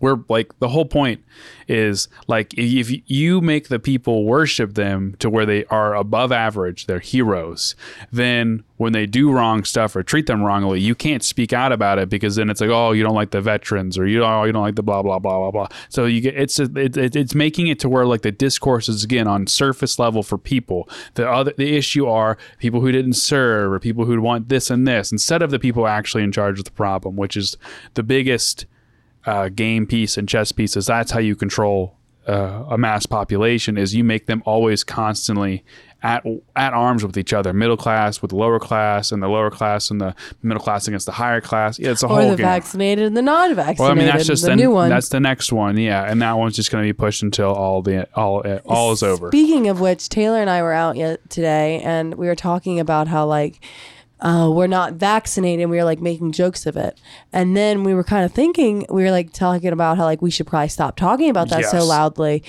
[0.00, 1.22] we're like the whole point
[1.68, 6.86] is like if you make the people worship them to where they are above average
[6.86, 7.74] they're heroes
[8.10, 11.98] then when they do wrong stuff or treat them wrongly you can't speak out about
[11.98, 14.44] it because then it's like oh you don't like the veterans or you don't oh,
[14.44, 15.68] you don't like the blah blah blah blah blah.
[15.88, 19.04] So you get it's it, it, it's making it to where like the discourse is
[19.04, 20.88] again on surface level for people.
[21.14, 24.86] The other the issue are people who didn't serve or people who want this and
[24.86, 27.56] this instead of the people actually in charge of the problem which is
[27.94, 28.66] the biggest
[29.26, 30.86] uh, game piece and chess pieces.
[30.86, 35.64] That's how you control uh, a mass population is you make them always constantly
[36.02, 36.24] at
[36.56, 39.90] at arms with each other, middle class with the lower class, and the lower class
[39.90, 41.78] and the middle class against the higher class.
[41.78, 42.46] Yeah, it's a or whole the game.
[42.46, 43.80] vaccinated and the non-vaccinated.
[43.80, 44.88] well, I mean that's just the the, new one.
[44.88, 47.82] That's the next one, yeah, and that one's just going to be pushed until all
[47.82, 49.28] the all all is over.
[49.28, 53.08] Speaking of which, Taylor and I were out yet today, and we were talking about
[53.08, 53.62] how like
[54.20, 55.68] uh, we're not vaccinated.
[55.70, 57.00] We were like making jokes of it,
[57.32, 60.30] and then we were kind of thinking we were like talking about how like we
[60.30, 62.42] should probably stop talking about that so loudly.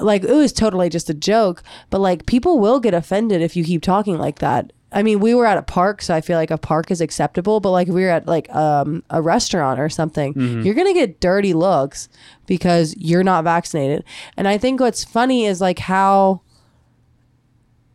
[0.00, 3.62] Like it was totally just a joke, but like people will get offended if you
[3.64, 4.72] keep talking like that.
[4.90, 7.58] I mean, we were at a park, so I feel like a park is acceptable.
[7.60, 10.62] But like we were at like um, a restaurant or something, Mm-hmm.
[10.62, 12.08] you're gonna get dirty looks
[12.46, 14.04] because you're not vaccinated.
[14.36, 16.42] And I think what's funny is like how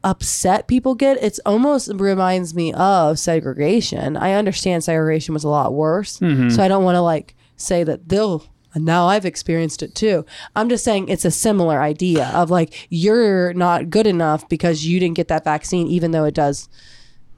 [0.04, 1.22] upset people get.
[1.22, 4.16] It's almost reminds me of segregation.
[4.18, 6.50] I understand segregation was a lot worse, Mm-hmm.
[6.50, 8.44] so I don't want to like say that they'll.
[8.76, 10.26] And now I've experienced it too.
[10.56, 15.00] I'm just saying it's a similar idea of like you're not good enough because you
[15.00, 16.70] didn't get that vaccine, even though it does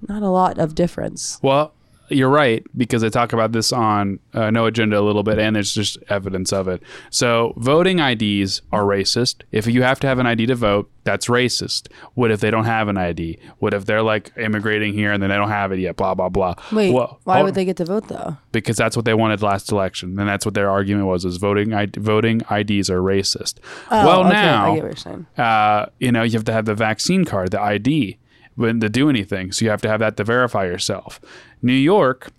[0.10, 1.40] not a lot of difference.
[1.42, 1.74] Well,
[2.12, 5.56] you're right because I talk about this on uh, No Agenda a little bit, and
[5.56, 6.82] there's just evidence of it.
[7.10, 9.44] So, voting IDs are racist.
[9.52, 11.88] If you have to have an ID to vote, that's racist.
[12.14, 13.40] What if they don't have an ID?
[13.60, 15.96] What if they're like immigrating here and then they don't have it yet?
[15.96, 16.56] Blah blah blah.
[16.72, 18.38] Wait, Well, why oh, would they get to vote though?
[18.52, 21.74] Because that's what they wanted last election, and that's what their argument was: is voting
[21.74, 23.56] ID, voting IDs are racist.
[23.90, 25.28] Oh, well, okay, now I get what you're saying.
[25.38, 28.18] uh, you know, you have to have the vaccine card, the ID,
[28.56, 29.52] when to do anything.
[29.52, 31.20] So you have to have that to verify yourself.
[31.62, 32.32] New York,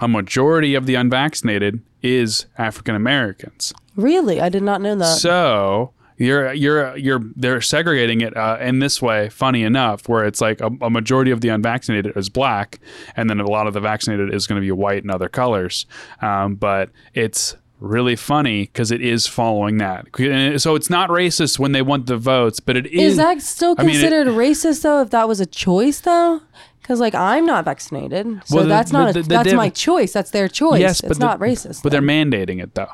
[0.00, 3.72] a majority of the unvaccinated is African Americans.
[3.96, 5.18] Really, I did not know that.
[5.18, 9.28] So you're you're you're they're segregating it uh, in this way.
[9.28, 12.80] Funny enough, where it's like a, a majority of the unvaccinated is black,
[13.16, 15.86] and then a lot of the vaccinated is going to be white and other colors.
[16.20, 20.06] Um, but it's really funny because it is following that.
[20.18, 23.12] Eh, so it's not racist when they want the votes, but it is.
[23.12, 25.00] Is that still I mean, it- considered racist though?
[25.02, 26.40] If that was a choice though,
[26.82, 29.68] because like I'm not vaccinated, so Well, the- that's not the- a, the that's my
[29.70, 30.12] choice.
[30.12, 30.80] That's their choice.
[30.80, 31.82] yes, it's but not racist.
[31.82, 32.04] But then.
[32.06, 32.90] they're mandating it though.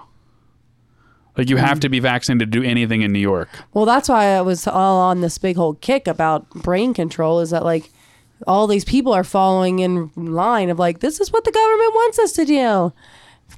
[1.37, 3.49] Like you have to be vaccinated to do anything in New York.
[3.73, 7.41] well, that's why I was all on this big whole kick about brain control.
[7.41, 7.91] Is that like
[8.47, 12.19] all these people are following in line of like this is what the government wants
[12.21, 12.93] us to do,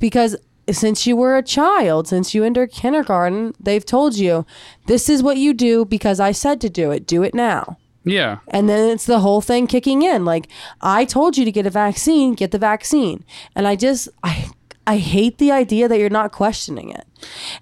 [0.01, 0.37] because
[0.71, 4.45] since you were a child, since you entered kindergarten, they've told you
[4.87, 7.07] this is what you do because I said to do it.
[7.07, 7.79] Do it now.
[8.05, 8.39] Yeah.
[8.49, 10.25] And then it's the whole thing kicking in.
[10.25, 10.49] Like,
[10.81, 13.25] I told you to get a vaccine, get the vaccine.
[13.55, 14.49] And I just, I,
[14.87, 17.05] I hate the idea that you're not questioning it.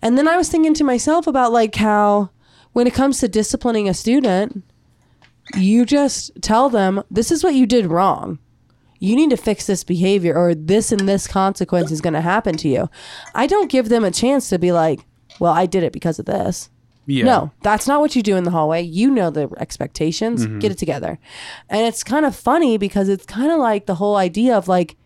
[0.02, 2.30] And then I was thinking to myself about like how
[2.74, 4.62] when it comes to disciplining a student,
[5.56, 8.38] you just tell them, this is what you did wrong.
[9.04, 12.56] You need to fix this behavior or this and this consequence is going to happen
[12.56, 12.88] to you.
[13.34, 15.04] I don't give them a chance to be like,
[15.38, 16.70] well, I did it because of this.
[17.06, 17.24] Yeah.
[17.24, 18.80] No, that's not what you do in the hallway.
[18.80, 20.46] You know the expectations.
[20.46, 20.58] Mm-hmm.
[20.60, 21.18] Get it together.
[21.68, 24.96] And it's kind of funny because it's kind of like the whole idea of like,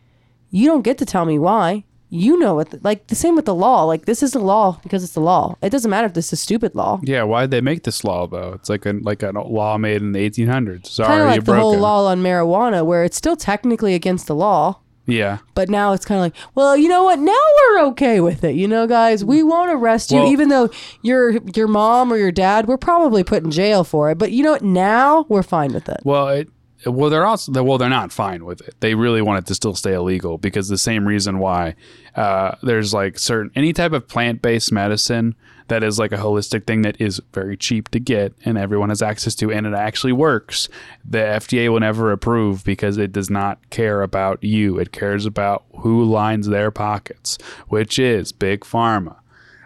[0.50, 1.84] you don't get to tell me why.
[2.10, 3.84] You know what, the, like the same with the law.
[3.84, 5.56] Like, this is the law because it's the law.
[5.60, 7.00] It doesn't matter if this is a stupid law.
[7.02, 8.52] Yeah, why'd they make this law though?
[8.54, 10.86] It's like a like a law made in the 1800s.
[10.86, 14.26] Sorry, Kind of you like the whole law on marijuana where it's still technically against
[14.26, 14.80] the law.
[15.10, 17.18] Yeah, But now it's kind of like, well, you know what?
[17.18, 18.54] Now we're okay with it.
[18.56, 20.68] You know, guys, we won't arrest you, Well- even though
[21.00, 24.18] your your mom or your dad, we're probably put in jail for it.
[24.18, 24.62] But you know what?
[24.62, 26.00] Now we're fine with it.
[26.04, 26.50] Well, it,
[26.86, 28.74] well, they're also well, they're not fine with it.
[28.80, 31.74] They really want it to still stay illegal because the same reason why
[32.14, 35.34] uh, there's like certain any type of plant based medicine
[35.68, 39.02] that is like a holistic thing that is very cheap to get and everyone has
[39.02, 40.68] access to and it actually works.
[41.04, 44.78] The FDA will never approve because it does not care about you.
[44.78, 47.38] It cares about who lines their pockets,
[47.68, 49.16] which is big pharma.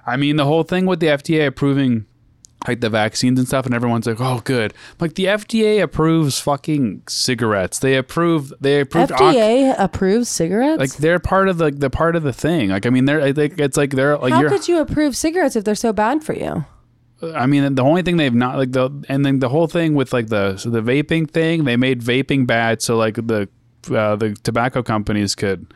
[0.04, 2.06] I mean, the whole thing with the FDA approving
[2.68, 7.02] like the vaccines and stuff, and everyone's like, "Oh, good." Like the FDA approves fucking
[7.08, 7.78] cigarettes.
[7.78, 8.52] They approve.
[8.60, 9.10] They approve.
[9.10, 10.78] FDA approves cigarettes.
[10.78, 12.70] like they're part of the the part of the thing.
[12.70, 15.64] Like I mean, they're like it's like they're like How could you approve cigarettes if
[15.64, 16.64] they're so bad for you?
[17.22, 20.12] I mean, the only thing they've not like the and then the whole thing with
[20.12, 21.64] like the so the vaping thing.
[21.64, 23.48] They made vaping bad, so like the
[23.90, 25.72] uh, the tobacco companies could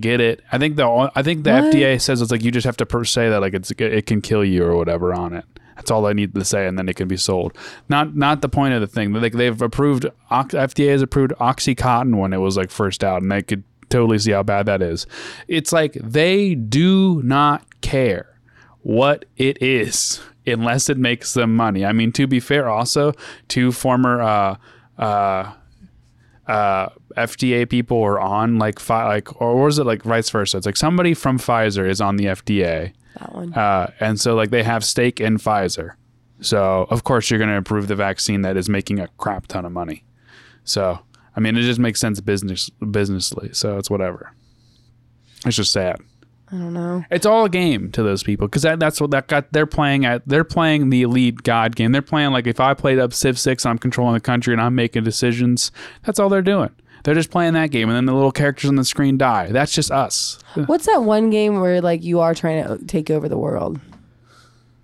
[0.00, 0.42] get it.
[0.52, 1.74] I think the I think the What?
[1.74, 4.20] FDA says it's like you just have to per say that like it's it can
[4.22, 5.44] kill you or whatever on it.
[5.76, 7.56] That's all they need to say, and then it can be sold.
[7.88, 9.12] Not not the point of the thing.
[9.12, 13.42] Like they've approved FDA has approved OxyContin when it was like first out, and they
[13.42, 15.06] could totally see how bad that is.
[15.48, 18.38] It's like they do not care
[18.82, 21.84] what it is unless it makes them money.
[21.84, 23.12] I mean, to be fair, also
[23.48, 24.56] two former uh,
[24.98, 25.52] uh,
[26.46, 30.56] uh, FDA people are on like fi- like or was it like vice versa?
[30.56, 33.52] It's like somebody from Pfizer is on the FDA that one.
[33.54, 35.92] Uh, and so like they have stake in Pfizer.
[36.40, 39.64] So of course you're going to approve the vaccine that is making a crap ton
[39.64, 40.04] of money.
[40.64, 40.98] So
[41.34, 43.50] I mean it just makes sense business businessly.
[43.52, 44.32] So it's whatever.
[45.44, 46.00] It's just sad.
[46.50, 47.04] I don't know.
[47.10, 49.52] It's all a game to those people because that, that's what that got.
[49.52, 50.22] They're playing at.
[50.28, 51.90] They're playing the elite god game.
[51.90, 54.76] They're playing like if I played up Civ Six, I'm controlling the country and I'm
[54.76, 55.72] making decisions.
[56.04, 56.70] That's all they're doing.
[57.04, 59.52] They're just playing that game, and then the little characters on the screen die.
[59.52, 60.38] That's just us.
[60.66, 63.78] What's that one game where like you are trying to take over the world?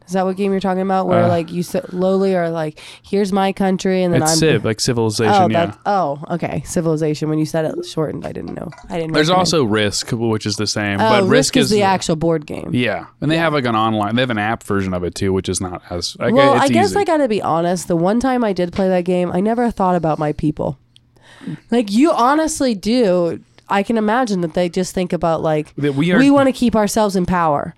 [0.07, 1.07] Is that what game you're talking about?
[1.07, 4.37] Where Uh, like you slowly are like, here's my country, and then It's I'm.
[4.37, 5.35] Civ, like civilization.
[5.35, 5.75] oh, yeah.
[5.87, 6.62] oh, okay.
[6.66, 7.31] Civilization.
[7.31, 8.68] When you said it shortened, I didn't know.
[8.90, 9.12] I didn't.
[9.12, 12.70] There's also Risk, which is the same, Oh, but Risk, is, the actual board game.
[12.75, 14.16] Yeah, and they have like an online.
[14.16, 16.16] They have an app version of it too, which is not as.
[16.18, 16.98] Like, well, I guess easy.
[17.01, 17.88] I gotta be honest.
[17.88, 20.79] The one time I did play that game, I never thought about my people.
[21.70, 23.40] Like you honestly do.
[23.68, 26.52] I can imagine that they just think about like That we are- we want to
[26.52, 27.74] keep ourselves in power.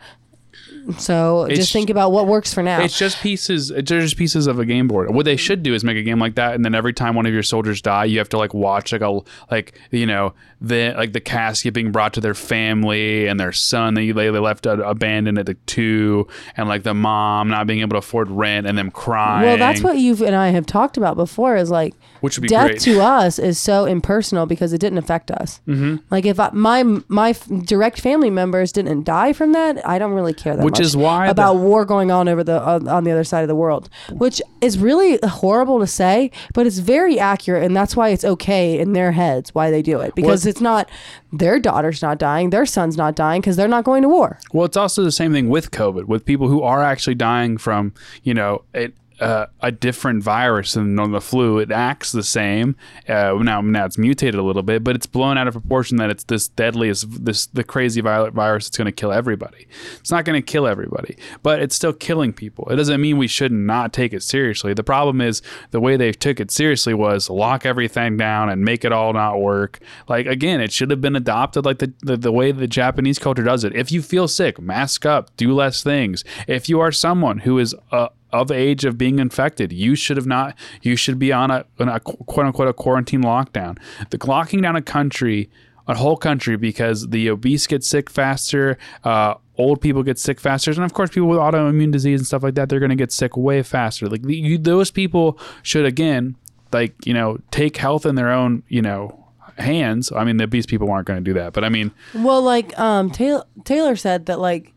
[0.99, 2.81] So It's- just think about what works for now.
[2.83, 3.71] It's just pieces.
[3.71, 5.15] It's just pieces of a game board.
[5.15, 7.25] What they should do is make a game like that, and then every time one
[7.25, 10.93] of your soldiers die, you have to like watch like a like you know the
[10.97, 14.39] like the casket being brought to their family and their son that you they, they
[14.39, 18.31] left uh, abandoned at the two, and like the mom not being able to afford
[18.31, 19.47] rent and them crying.
[19.47, 21.57] well, that's what you have and I have talked about before.
[21.57, 21.95] Is like
[22.25, 22.81] which would be death great.
[22.81, 25.61] to us is so impersonal because it didn't affect us.
[25.69, 25.97] Mm-hmm.
[26.11, 30.13] Like if I, my my f- direct family members didn't die from that, I don't
[30.13, 32.89] really care that Which much is why the- about war going on over the on,
[32.89, 36.79] on the other side of the world, which is really horrible to say, but it's
[36.79, 40.45] very accurate, and that's why it's okay in their heads why they do it because
[40.45, 40.89] Well- it's not
[41.33, 44.39] their daughter's not dying, their son's not dying because they're not going to war.
[44.53, 47.93] Well, it's also the same thing with COVID, with people who are actually dying from,
[48.23, 51.59] you know, it, uh, a different virus than the flu.
[51.59, 52.77] It acts the same.
[53.09, 56.11] Uh, now, now it's mutated a little bit, but it's blown out of proportion that
[56.11, 59.67] it's this deadliest, this the crazy virus that's going to kill everybody.
[59.99, 62.69] It's not going to kill everybody, but it's still killing people.
[62.71, 64.75] It doesn't mean we should not take it seriously.
[64.75, 68.85] The problem is the way they took it seriously was lock everything down and make
[68.85, 69.81] it all not work.
[70.09, 73.45] Like again, it should have been adopted like the, the, the way the Japanese culture
[73.45, 73.75] does it.
[73.77, 76.25] If you feel sick, mask up, do less things.
[76.49, 80.27] If you are someone who is uh, of age of being infected, you should have
[80.27, 80.57] not.
[80.83, 83.79] You should be on a, on a quote unquote a quarantine lockdown.
[84.11, 85.49] The locking down a country,
[85.87, 88.77] a whole country, because the obese get sick faster.
[89.05, 92.43] Uh, old people get sick faster, and of course, people with autoimmune disease and stuff
[92.43, 94.09] like that, they're going to get sick way faster.
[94.09, 96.37] Like you, those people should again,
[96.73, 99.25] like you know, take health in their own, you know,
[99.59, 100.11] hands.
[100.11, 102.77] I mean, the obese people aren't going to do that, but I mean, Well, like
[102.81, 104.73] um, Taylor, Taylor said that like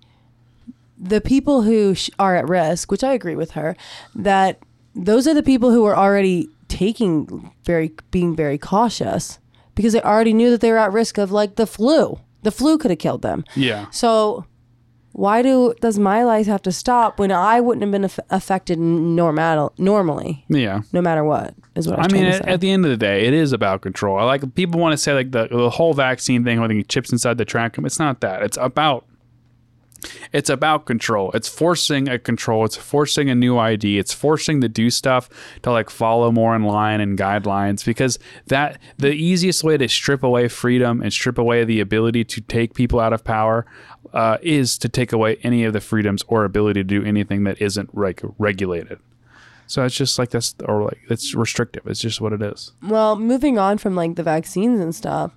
[0.99, 3.75] the people who sh- are at risk, which I agree with her,
[4.15, 4.59] that
[4.95, 9.39] those are the people who are already taking very being very cautious
[9.75, 12.19] because they already knew that they were at risk of like the flu.
[12.43, 13.43] The flu could have killed them.
[13.55, 13.85] yeah.
[13.91, 14.45] So
[15.13, 18.77] why do does my life have to stop when I wouldn't have been aff- affected
[18.77, 20.81] normal normally, Yeah.
[20.93, 21.55] no matter what?
[21.75, 23.81] Is what I I mean, at, at the end of the day, it is about
[23.81, 24.19] control.
[24.19, 27.39] I like people want to say like the, the whole vaccine thing, having chips inside
[27.39, 27.77] the track.
[27.79, 28.43] It's not that.
[28.43, 29.05] It's about
[30.31, 31.31] it's about control.
[31.33, 32.65] It's forcing a control.
[32.65, 33.97] It's forcing a new ID.
[33.97, 35.29] It's forcing to do stuff
[35.63, 40.23] to like follow more in line and guidelines because that the easiest way to strip
[40.23, 43.65] away freedom and strip away the ability to take people out of power
[44.13, 47.61] uh, is to take away any of the freedoms or ability to do anything that
[47.61, 48.99] isn't like regulated.
[49.67, 51.83] So it's just like that's or like it's restrictive.
[51.85, 52.71] It's just what it is.
[52.81, 55.33] Well, moving on from like the vaccines and stuff,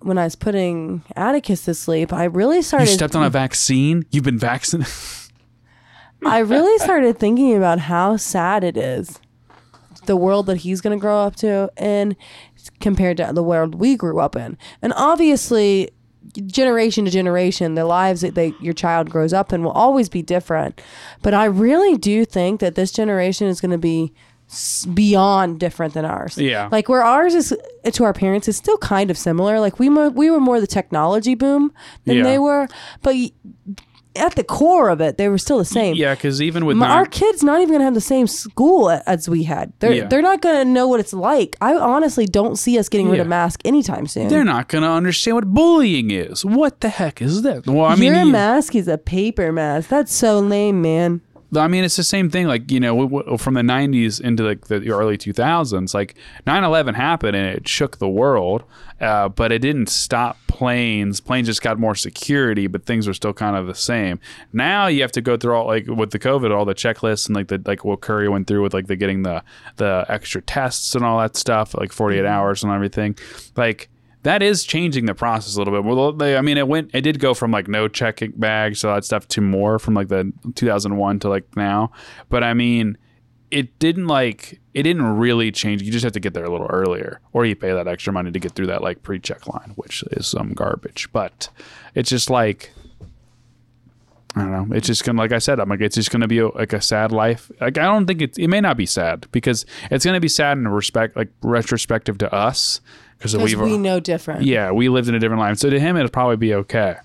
[0.00, 2.88] when I was putting Atticus to sleep, I really started.
[2.88, 4.04] You stepped on a vaccine.
[4.10, 4.92] You've been vaccinated.
[6.24, 9.18] I really started thinking about how sad it is,
[10.06, 12.14] the world that he's going to grow up to, and
[12.80, 14.56] compared to the world we grew up in.
[14.82, 15.90] And obviously,
[16.46, 20.22] generation to generation, the lives that they, your child grows up in will always be
[20.22, 20.80] different.
[21.22, 24.12] But I really do think that this generation is going to be
[24.92, 26.36] beyond different than ours.
[26.36, 26.68] Yeah.
[26.70, 27.56] Like where ours is
[27.90, 29.60] to our parents is still kind of similar.
[29.60, 31.72] Like we mo- we were more the technology boom
[32.04, 32.22] than Yeah.
[32.24, 32.68] they were,
[33.02, 33.30] but y-
[34.16, 35.94] at the core of it, they were still the same.
[35.94, 38.88] yeah, because even with My, non- our kids not even gonna have the same school
[38.90, 39.72] a- as we had.
[39.78, 40.06] They're Yeah.
[40.06, 41.56] they're not gonna know what it's like.
[41.60, 43.30] I honestly don't see us getting rid of Yeah.
[43.30, 44.28] mask anytime soon.
[44.28, 46.44] they're not gonna understand what bullying is.
[46.44, 47.66] What the heck is that?
[47.66, 49.88] Well, I mean, Your you- mask is a paper mask.
[49.88, 51.20] That's so lame, man.
[51.54, 52.46] I mean, it's the same thing.
[52.46, 56.14] Like you know, w- w- from the '90s into like the early 2000s, like
[56.46, 58.64] 9/11 happened and it shook the world,
[59.00, 61.20] uh, but it didn't stop planes.
[61.20, 64.18] Planes just got more security, but things were still kind of the same.
[64.52, 67.36] Now you have to go through all like with the COVID, all the checklists and
[67.36, 69.42] like the like what Curry went through with like the getting the
[69.76, 73.16] the extra tests and all that stuff, like 48 hours and everything.
[73.56, 73.88] Like
[74.22, 75.84] that is changing the process a little bit.
[75.84, 78.94] Well, they, I mean, it went, it did go from like no checking bags, all
[78.94, 81.90] that stuff, to more from like the 2001 to like now.
[82.28, 82.98] But I mean,
[83.50, 85.82] it didn't like it didn't really change.
[85.82, 88.30] You just have to get there a little earlier, or you pay that extra money
[88.30, 91.08] to get through that like pre-check line, which is some garbage.
[91.12, 91.48] But
[91.94, 92.72] it's just like
[94.34, 94.76] I don't know.
[94.76, 96.80] It's just gonna, like I said, I'm like, it's just gonna be a, like a
[96.80, 97.50] sad life.
[97.60, 98.38] Like I don't think it.
[98.38, 102.32] It may not be sad because it's gonna be sad in respect, like retrospective to
[102.32, 102.80] us,
[103.22, 104.42] because we've we know different.
[104.42, 105.58] yeah, we lived in a different life.
[105.58, 106.96] So to him, it'll probably be okay.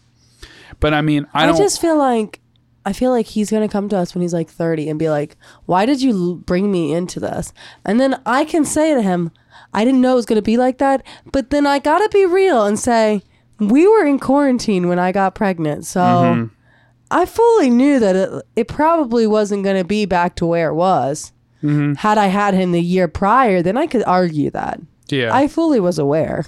[0.80, 1.58] But I mean, I I, don't.
[1.58, 2.40] just feel like
[2.86, 5.36] I feel like he's gonna come to us when he's like 30 and be like,
[5.66, 7.54] "Why did you l- bring me into this?"
[7.86, 9.32] And then I can say to him,
[9.74, 12.66] "I didn't know it was gonna be like that." But then I gotta be real
[12.66, 13.22] and say,
[13.60, 16.54] we were in quarantine when I got pregnant, so Mm-hmm.
[17.10, 21.32] I fully knew that it, it probably wasn't gonna be back to where it was.
[21.64, 21.94] Mm-hmm.
[21.94, 24.80] Had I had him the year prior, then I could argue that.
[25.12, 26.46] Yeah, I fully was aware.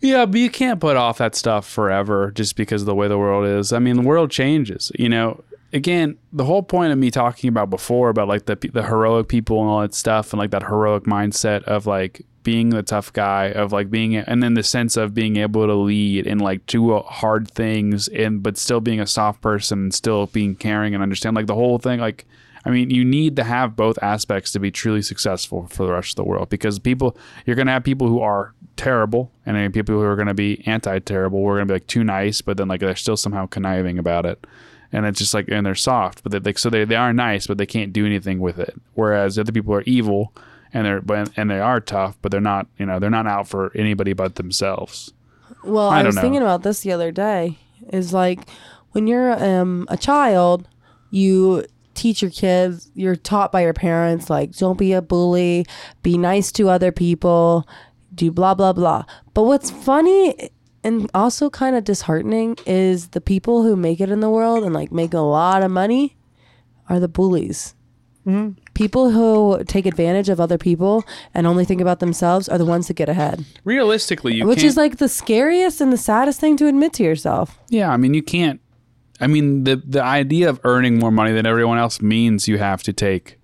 [0.00, 3.18] Yeah, but you can't put off that stuff forever just because of the way the
[3.18, 3.72] world is.
[3.72, 4.90] I mean, the world changes.
[4.98, 8.82] You know, again, the whole point of me talking about before about like the the
[8.82, 12.82] heroic people and all that stuff and like that heroic mindset of like being the
[12.82, 16.40] tough guy of like being and then the sense of being able to lead and
[16.40, 20.94] like do hard things and but still being a soft person and still being caring
[20.94, 22.24] and understand like the whole thing like
[22.64, 26.12] I mean, you need to have both aspects to be truly successful for the rest
[26.12, 29.72] of the world because people, you're going to have people who are terrible and then
[29.72, 31.40] people who are going to be anti-terrible.
[31.40, 34.26] We're going to be like too nice, but then like they're still somehow conniving about
[34.26, 34.46] it.
[34.92, 37.46] And it's just like, and they're soft, but they, like, so they, they are nice,
[37.46, 38.74] but they can't do anything with it.
[38.94, 40.34] Whereas other people are evil
[40.74, 43.48] and they're, but, and they are tough, but they're not, you know, they're not out
[43.48, 45.12] for anybody but themselves.
[45.64, 46.22] Well, I I, was know.
[46.22, 47.58] thinking about this the other day.
[47.92, 48.40] Is like
[48.92, 50.68] when you're um, a child,
[51.10, 51.64] you
[52.00, 52.90] teach your kids.
[52.94, 55.66] You're taught by your parents like don't be a bully,
[56.02, 57.68] be nice to other people,
[58.14, 59.04] do blah blah blah.
[59.34, 60.50] But what's funny
[60.82, 64.74] and also kind of disheartening is the people who make it in the world and
[64.74, 66.16] like make a lot of money
[66.88, 67.74] are the bullies.
[68.26, 68.58] Mm-hmm.
[68.74, 72.88] People who take advantage of other people and only think about themselves are the ones
[72.88, 76.56] that get ahead Realistically, you which can't, is like the scariest and the saddest thing
[76.58, 77.58] to admit to yourself.
[77.68, 78.60] Yeah, I mean, you can't.
[79.20, 82.82] I mean, the the idea of earning more money than everyone else means you have
[82.84, 83.38] to take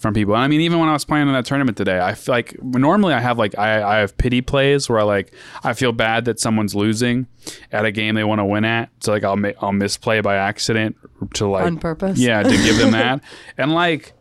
[0.00, 0.34] from people.
[0.34, 2.60] And I mean, even when I was playing in that tournament today, I feel like
[2.62, 6.24] normally I have like I, I have pity plays where I like I feel bad
[6.24, 7.26] that someone's losing
[7.70, 8.90] at a game they want to win at.
[9.00, 10.96] So like I'll I'll misplay by accident
[11.34, 12.18] to like On purpose?
[12.18, 13.22] Yeah, to give them that.
[13.58, 14.14] And like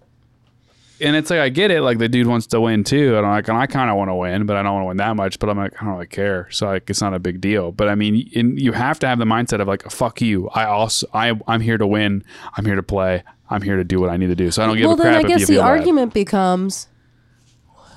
[1.01, 3.31] and it's like I get it, like the dude wants to win too, and I'm
[3.31, 5.15] like, and I kind of want to win, but I don't want to win that
[5.15, 5.39] much.
[5.39, 7.71] But I'm like, I don't really care, so like it's not a big deal.
[7.71, 10.49] But I mean, in, you have to have the mindset of like, fuck you.
[10.49, 12.23] I also I I'm here to win.
[12.55, 13.23] I'm here to play.
[13.49, 14.51] I'm here to do what I need to do.
[14.51, 15.67] So I don't give well, a crap then I guess the feel bad.
[15.67, 16.87] argument becomes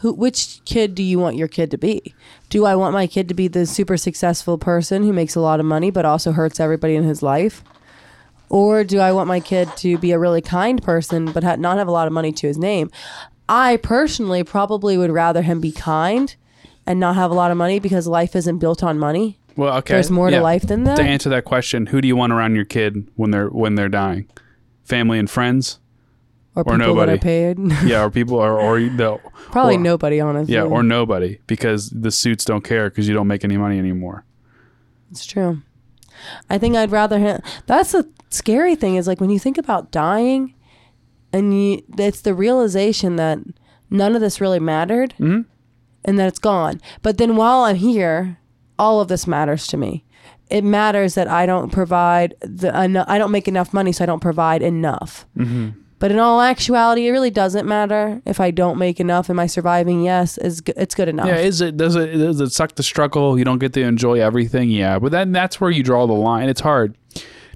[0.01, 2.15] who, which kid do you want your kid to be?
[2.49, 5.61] Do I want my kid to be the super successful person who makes a lot
[5.61, 7.63] of money but also hurts everybody in his life?
[8.53, 11.79] Or do I want my kid to be a really kind person but ha- not
[11.79, 12.91] have a lot of money to his name?
[13.49, 16.37] I personally probably would rather him be kind
[16.87, 19.39] and not have a lot of money because life isn't built on money.
[19.57, 19.95] Well, okay.
[19.95, 20.97] There's more to life than that.
[20.97, 23.89] To answer that question, who do you want around your kid when they're when they're
[23.89, 24.29] dying?
[24.85, 25.79] Family and friends?
[26.55, 27.13] Or people nobody.
[27.13, 27.59] that are paid.
[27.87, 29.19] Yeah, or people or or the
[29.51, 30.55] Probably or- nobody, honestly.
[30.55, 34.25] Yeah, or nobody because the suits don't care because you don't make any money anymore.
[35.11, 35.63] It's true.
[36.51, 37.41] I think I'd rather him.
[37.67, 40.55] That's the scary thing is like when you think about dying,
[41.33, 43.39] and you, it's the realization that
[43.91, 45.45] none of this really mattered, Mhm.
[46.05, 46.81] and that it's gone.
[47.03, 48.39] But then while I'm here,
[48.79, 50.05] all of this matters to me.
[50.51, 52.71] It matters that I don't provide the.
[52.77, 55.25] I don't make enough money, so I don't provide enough.
[56.03, 59.31] But in all actuality, it really doesn't matter if I don't make enough.
[59.31, 60.03] Am I surviving?
[60.03, 61.29] Yes, it's g- it's good enough.
[61.29, 63.39] Yeah, is it does it does it suck to struggle?
[63.39, 64.69] You don't get to enjoy everything.
[64.69, 66.49] Yeah, but then that's where you draw the line.
[66.49, 66.99] It's hard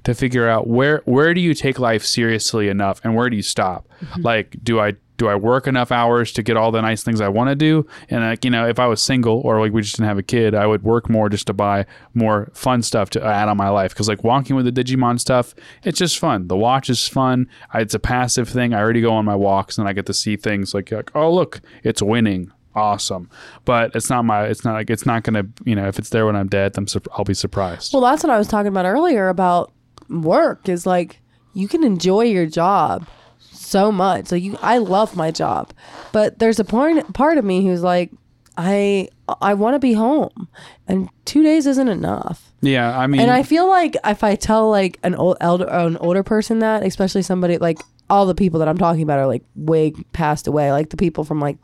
[0.05, 3.41] to figure out where where do you take life seriously enough and where do you
[3.41, 3.85] stop?
[3.99, 4.21] Mm-hmm.
[4.21, 7.27] Like, do I do I work enough hours to get all the nice things I
[7.27, 7.85] want to do?
[8.09, 10.23] And like, you know, if I was single or like we just didn't have a
[10.23, 13.69] kid, I would work more just to buy more fun stuff to add on my
[13.69, 13.93] life.
[13.93, 16.47] Because like walking with the Digimon stuff, it's just fun.
[16.47, 17.49] The watch is fun.
[17.73, 18.73] It's a passive thing.
[18.73, 21.33] I already go on my walks and I get to see things like, like oh
[21.33, 23.27] look, it's winning awesome
[23.65, 26.27] but it's not my it's not like it's not gonna you know if it's there
[26.27, 28.85] when i'm dead i'm sur- i'll be surprised Well, that's what I was talking about
[28.85, 29.73] earlier about
[30.09, 31.19] work is like
[31.55, 33.07] you can enjoy your job
[33.51, 34.31] so much.
[34.31, 35.71] Like you I love my job.
[36.11, 38.11] But there's a part part of me who's like
[38.57, 39.09] I
[39.41, 40.47] I want to be home
[40.87, 42.51] and 2 days isn't enough.
[42.61, 45.97] yeah i mean And I feel like if I tell like an old elder an
[45.97, 47.79] older person that, especially somebody like
[48.09, 51.23] all the people that I'm talking about are like way passed away, like the people
[51.25, 51.57] from like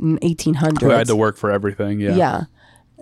[0.00, 0.80] 1800s.
[0.80, 2.00] Who had to work for everything?
[2.00, 2.14] Yeah.
[2.14, 2.40] yeah.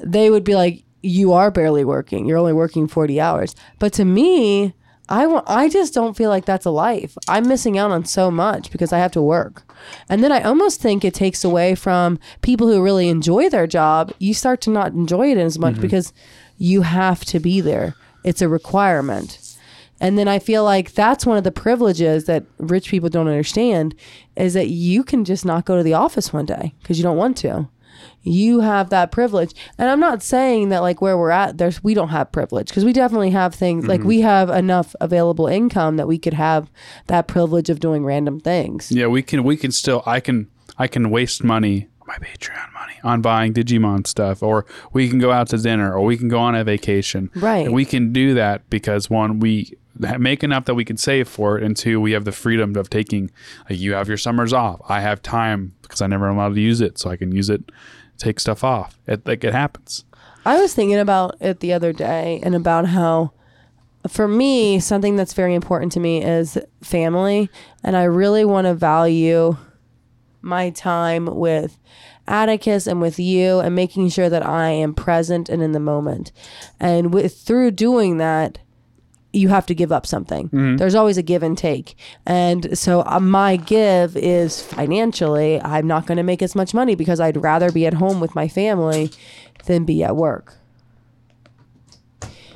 [0.04, 2.26] They would be like, you are barely working.
[2.26, 3.54] You're only working 40 hours.
[3.78, 4.74] But to me,
[5.08, 7.16] I want, I just don't feel like that's a life.
[7.28, 9.62] I'm missing out on so much because I have to work.
[10.08, 14.12] And then I almost think it takes away from people who really enjoy their job.
[14.18, 15.82] You start to not enjoy it as much mm-hmm.
[15.82, 16.12] because
[16.58, 17.94] you have to be there.
[18.24, 19.38] It's a requirement.
[20.00, 23.94] And then I feel like that's one of the privileges that rich people don't understand
[24.36, 27.16] is that you can just not go to the office one day because you don't
[27.16, 27.68] want to.
[28.22, 29.52] You have that privilege.
[29.78, 32.84] And I'm not saying that like where we're at there's we don't have privilege because
[32.84, 34.08] we definitely have things like mm-hmm.
[34.08, 36.70] we have enough available income that we could have
[37.06, 38.90] that privilege of doing random things.
[38.90, 42.72] Yeah, we can we can still I can I can waste money my Patreon
[43.06, 46.38] on buying Digimon stuff or we can go out to dinner or we can go
[46.38, 47.30] on a vacation.
[47.34, 47.64] Right.
[47.64, 49.76] And we can do that because one we
[50.18, 52.90] make enough that we can save for it and two we have the freedom of
[52.90, 53.30] taking
[53.70, 54.80] like you have your summers off.
[54.88, 57.62] I have time because I never allowed to use it so I can use it
[58.18, 58.98] take stuff off.
[59.06, 60.04] It like it happens.
[60.44, 63.32] I was thinking about it the other day and about how,
[64.08, 67.50] for me, something that's very important to me is family.
[67.82, 69.56] And I really want to value
[70.46, 71.78] my time with
[72.26, 76.32] Atticus and with you and making sure that I am present and in the moment.
[76.80, 78.58] And with through doing that,
[79.32, 80.48] you have to give up something.
[80.76, 81.94] There's always a give and take.
[82.24, 86.94] And so uh, my give is financially, I'm not going to make as much money
[86.94, 89.10] because I'd rather be at home with my family
[89.66, 90.56] than be at work.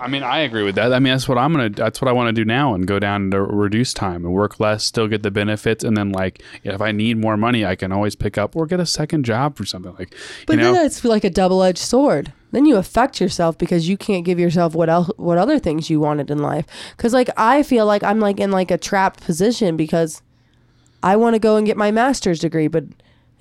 [0.01, 0.93] I mean, I agree with that.
[0.93, 1.69] I mean, that's what I'm gonna.
[1.69, 4.59] That's what I want to do now, and go down to reduce time and work
[4.59, 7.93] less, still get the benefits, and then like, if I need more money, I can
[7.93, 10.15] always pick up or get a second job for something like.
[10.47, 12.33] But you know, then it's like a double-edged sword.
[12.53, 16.01] Then you affect yourself because you can't give yourself what else, what other things you
[16.01, 16.67] wanted in life.
[16.97, 20.23] Because like I feel like I'm like in like a trapped position because
[21.03, 22.85] I want to go and get my master's degree, but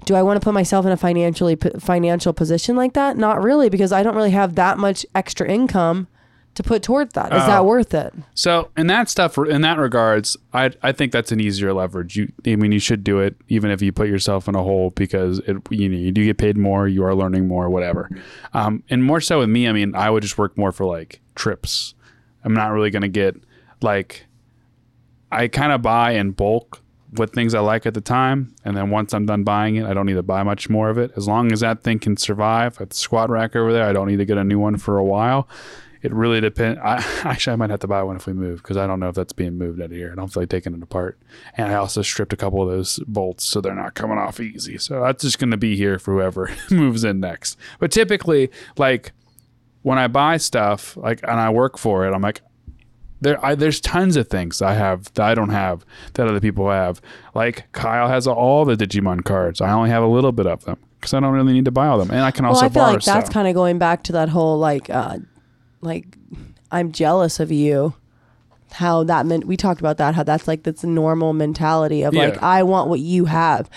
[0.05, 3.18] do I want to put myself in a financially financial position like that?
[3.18, 6.07] Not really, because I don't really have that much extra income
[6.60, 7.32] to put towards that.
[7.34, 7.64] Is that Oh.
[7.64, 8.14] worth it?
[8.36, 12.18] So in that stuff, in that regards, I I think that's an easier leverage.
[12.18, 14.89] You, I mean, you should do it even if you put yourself in a hole
[14.91, 18.10] because it you know you do get paid more, you are learning more, whatever.
[18.53, 21.22] Um, and more so with me, I mean, I would just work more for like
[21.36, 21.93] trips.
[22.43, 23.36] I'm not really gonna get
[23.82, 24.26] like
[25.32, 26.82] I kind of buy in bulk
[27.14, 29.93] with things I like at the time, and then once I'm done buying it, I
[29.95, 31.12] don't need to buy much more of it.
[31.18, 34.07] As long as that thing can survive at the squat rack over there, I don't
[34.07, 35.47] need to get a new one for a while.
[36.02, 36.80] It really depends.
[36.84, 39.10] I actually I might have to buy one if we move because I don't know
[39.10, 40.12] if that's being moved out of here.
[40.12, 41.20] I don't feel like taking it apart.
[41.56, 44.78] And I also stripped a couple of those bolts so they're not coming off easy.
[44.78, 47.58] So that's just going to be here for whoever moves in next.
[47.80, 49.12] But typically, like
[49.82, 52.41] when I buy stuff, like and I work for it, I'm like,
[53.22, 56.70] there, I, there's tons of things I have that I don't have that other people
[56.70, 57.02] have.
[57.36, 59.62] Like Kyle has all the Digimon cards.
[59.62, 61.88] I only have a little bit of them because I don't really need to buy
[61.88, 63.78] all them, and I can also well, I feel borrow like that's kind of going
[63.78, 65.20] back to that whole like, uh,
[65.82, 66.17] like
[66.71, 67.93] I'm jealous of you.
[68.71, 70.15] How that meant we talked about that.
[70.15, 72.39] How that's like that's a normal mentality of like Yeah.
[72.41, 73.69] I want what you have,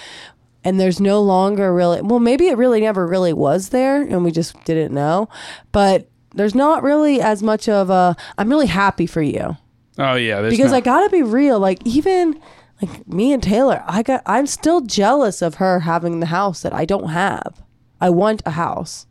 [0.64, 2.02] and there's no longer really.
[2.02, 5.28] Well, maybe it really never really was there, and we just didn't know.
[5.72, 8.16] But there's not really as much of a.
[8.36, 9.56] I'm really happy for you
[9.98, 11.58] oh yeah, there's because no- I gotta be real.
[11.58, 12.40] Like even
[12.80, 16.72] like me and Taylor, I got I'm still jealous of her having the house that
[16.72, 17.62] I don't have.
[18.00, 19.06] I want a house,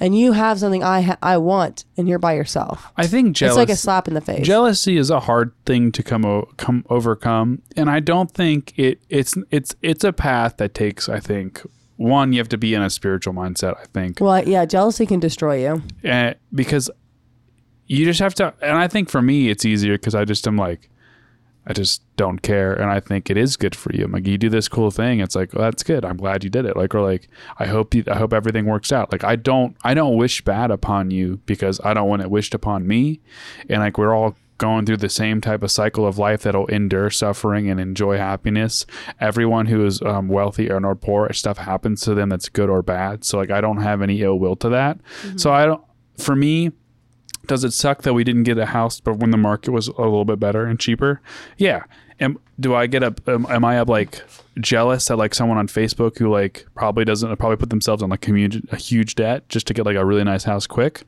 [0.00, 2.92] and you have something I ha- I want, and you're by yourself.
[2.96, 4.46] I think jealous, It's like a slap in the face.
[4.46, 9.00] jealousy is a hard thing to come o- come overcome, and I don't think it
[9.08, 11.08] it's it's it's a path that takes.
[11.08, 11.60] I think
[11.96, 13.76] one, you have to be in a spiritual mindset.
[13.78, 15.82] I think well, yeah, jealousy can destroy you.
[16.10, 16.90] uh, because
[17.86, 20.56] you just have to and i think for me it's easier because i just am
[20.56, 20.88] like
[21.66, 24.04] i just don't care and i think it is good for you.
[24.04, 26.50] I'm like you do this cool thing it's like well, that's good i'm glad you
[26.50, 26.76] did it.
[26.76, 29.12] Like or like i hope you i hope everything works out.
[29.12, 32.54] Like i don't i don't wish bad upon you because i don't want it wished
[32.54, 33.20] upon me
[33.68, 37.08] and like we're all going through the same type of cycle of life that'll endure
[37.08, 38.84] suffering and enjoy happiness.
[39.18, 43.24] Everyone who is um, wealthy or poor stuff happens to them that's good or bad
[43.24, 45.00] so like i don't have any ill will to that.
[45.36, 45.82] So i don't
[46.18, 46.72] for me
[47.50, 50.02] does it suck that we didn't get a house but when the market was a
[50.02, 51.20] little bit better and cheaper?
[51.58, 51.82] Yeah.
[52.20, 54.22] Am, do i get up am, am i up like
[54.60, 58.20] jealous at like someone on facebook who like probably doesn't probably put themselves on like
[58.20, 61.04] commu- a huge debt just to get like a really nice house quick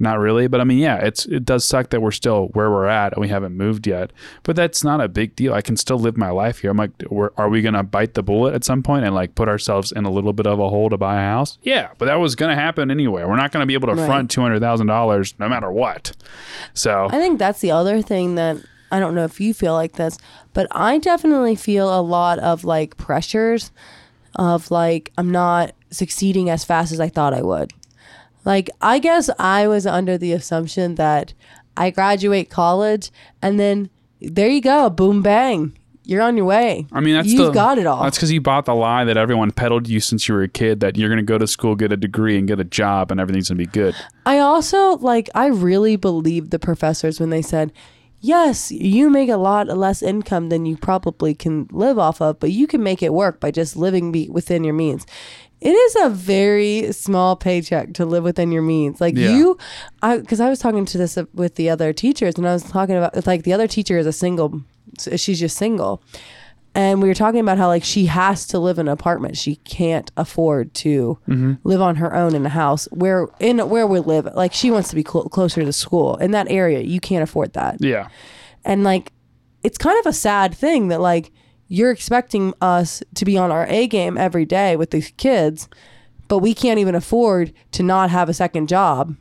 [0.00, 2.86] not really but i mean yeah it's it does suck that we're still where we're
[2.86, 5.52] at and we haven't moved yet but that's not a big deal.
[5.54, 6.70] I can still live my life here.
[6.70, 9.48] I'm like we're, are we gonna bite the bullet at some point and like put
[9.48, 11.58] ourselves in a little bit of a hole to buy a house?
[11.62, 13.24] Yeah but that was gonna happen anyway.
[13.24, 14.06] We're not gonna be able to Right.
[14.06, 16.12] front $200000 no matter what.
[16.74, 18.56] So I think that's the other thing that
[18.90, 20.18] I don't know if you feel like this,
[20.52, 23.70] but I definitely feel a lot of like pressures
[24.36, 27.72] of like I'm not succeeding as fast as I thought I would.
[28.44, 31.34] Like I guess I was under the assumption that
[31.76, 33.10] I graduate college
[33.42, 35.76] and then there you go, boom bang.
[36.04, 36.86] You're on your way.
[36.90, 38.02] I mean, that's you've the, got it all.
[38.02, 40.80] That's because you bought the lie that everyone peddled you since you were a kid
[40.80, 43.20] that you're going to go to school, get a degree, and get a job, and
[43.20, 43.94] everything's going to be good.
[44.26, 47.72] I also like I really believed the professors when they said,
[48.20, 52.52] "Yes, you make a lot less income than you probably can live off of, but
[52.52, 55.06] you can make it work by just living be within your means."
[55.60, 58.98] It is a very small paycheck to live within your means.
[59.00, 59.36] Like Yeah.
[59.36, 59.58] you,
[60.02, 62.62] I because I was talking to this uh, with the other teachers, and I was
[62.62, 64.62] talking about like the other teacher is a single,
[65.16, 66.02] she's just single,
[66.74, 69.36] and we were talking about how like she has to live in an apartment.
[69.36, 71.54] She can't afford to mm-hmm.
[71.64, 74.28] live on her own in a house where in where we live.
[74.34, 76.80] Like she wants to be clo closer to school in that area.
[76.80, 78.08] You can't afford that, Yeah.
[78.64, 79.12] and like
[79.62, 81.32] it's kind of a sad thing that like
[81.68, 85.68] you're expecting us to be on our A game every day with these kids,
[86.28, 89.16] but we can't even afford to not have a second job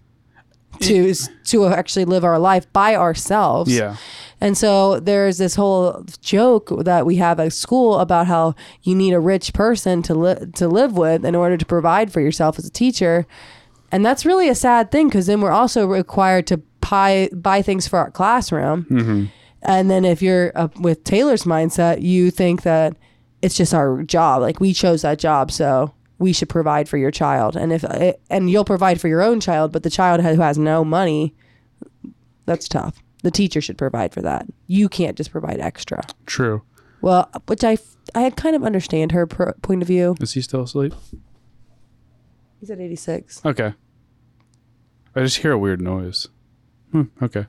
[0.82, 1.14] to
[1.46, 3.76] to actually live our life by ourselves.
[3.76, 3.98] Yeah.
[4.42, 9.14] And so there's this whole joke that we have at school about how you need
[9.14, 12.66] a rich person to li- to live with in order to provide for yourself as
[12.66, 13.28] a teacher.
[13.92, 16.58] And that's really a sad thing because then we're also required to
[16.90, 18.86] buy buy things for our classroom.
[19.62, 22.96] And then if you're uh, with Taylor's mindset, you think that
[23.42, 24.42] it's just our job.
[24.42, 27.58] Like we chose that job, so we should provide for your child.
[27.58, 30.58] And if eh, and you'll provide for your own child, but the child who has
[30.58, 31.34] no money,
[32.46, 33.04] that's tough.
[33.24, 34.46] The teacher should provide for that.
[34.68, 36.04] You can't just provide extra.
[36.26, 36.64] True.
[37.02, 37.78] Well, which I
[38.16, 40.16] I kind of understand her pro- point of view.
[40.22, 40.94] Is he still asleep?
[42.60, 43.46] He's at 86.
[43.46, 43.74] Okay.
[45.16, 46.28] I just hear a weird noise.
[46.92, 47.46] Hmm, okay.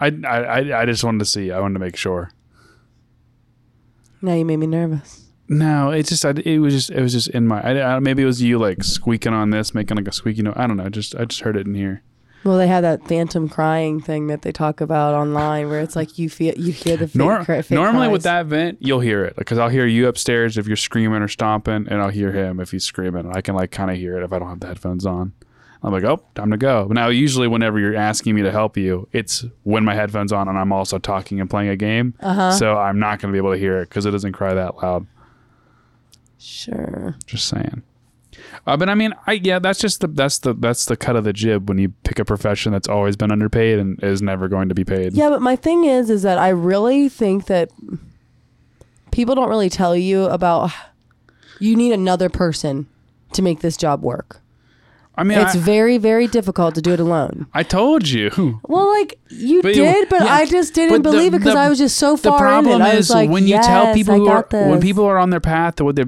[0.00, 1.50] I, I I just wanted to see.
[1.52, 2.32] I wanted to make sure.
[4.20, 5.26] Now you made me nervous.
[5.48, 8.22] No, it's just I, it was just it was just in my I, I, maybe
[8.22, 10.54] it was you like squeaking on this, making like a squeaky noise.
[10.56, 10.88] I don't know.
[10.88, 12.02] Just I just heard it in here.
[12.44, 16.18] Well, they have that phantom crying thing that they talk about online, where it's like
[16.18, 19.24] you feel you hear the fake, Nor- cry, fake normally with that vent, you'll hear
[19.24, 22.58] it because I'll hear you upstairs if you're screaming or stomping, and I'll hear him
[22.58, 23.30] if he's screaming.
[23.32, 25.32] I can like kind of hear it if I don't have the headphones on.
[25.84, 26.86] I'm like, oh, time to go.
[26.86, 30.48] But now, usually, whenever you're asking me to help you, it's when my headphones on
[30.48, 32.14] and I'm also talking and playing a game.
[32.20, 32.52] Uh-huh.
[32.52, 34.76] So I'm not going to be able to hear it because it doesn't cry that
[34.76, 35.06] loud.
[36.38, 37.16] Sure.
[37.26, 37.82] Just saying.
[38.66, 41.24] Uh, but I mean, I yeah, that's just the that's the that's the cut of
[41.24, 44.68] the jib when you pick a profession that's always been underpaid and is never going
[44.68, 45.14] to be paid.
[45.14, 47.70] Yeah, but my thing is, is that I really think that
[49.10, 50.70] people don't really tell you about
[51.60, 52.86] you need another person
[53.32, 54.40] to make this job work.
[55.14, 57.46] I mean, It's I, very, very difficult to do it alone.
[57.52, 58.60] I told you.
[58.66, 61.54] Well, like you But did, but yeah, I just didn't but the- believe it because
[61.54, 62.32] I was just so far.
[62.32, 62.94] the problem in it.
[62.94, 64.70] Is like, when you yes, tell people who are, this.
[64.70, 66.04] when people are on their path to what they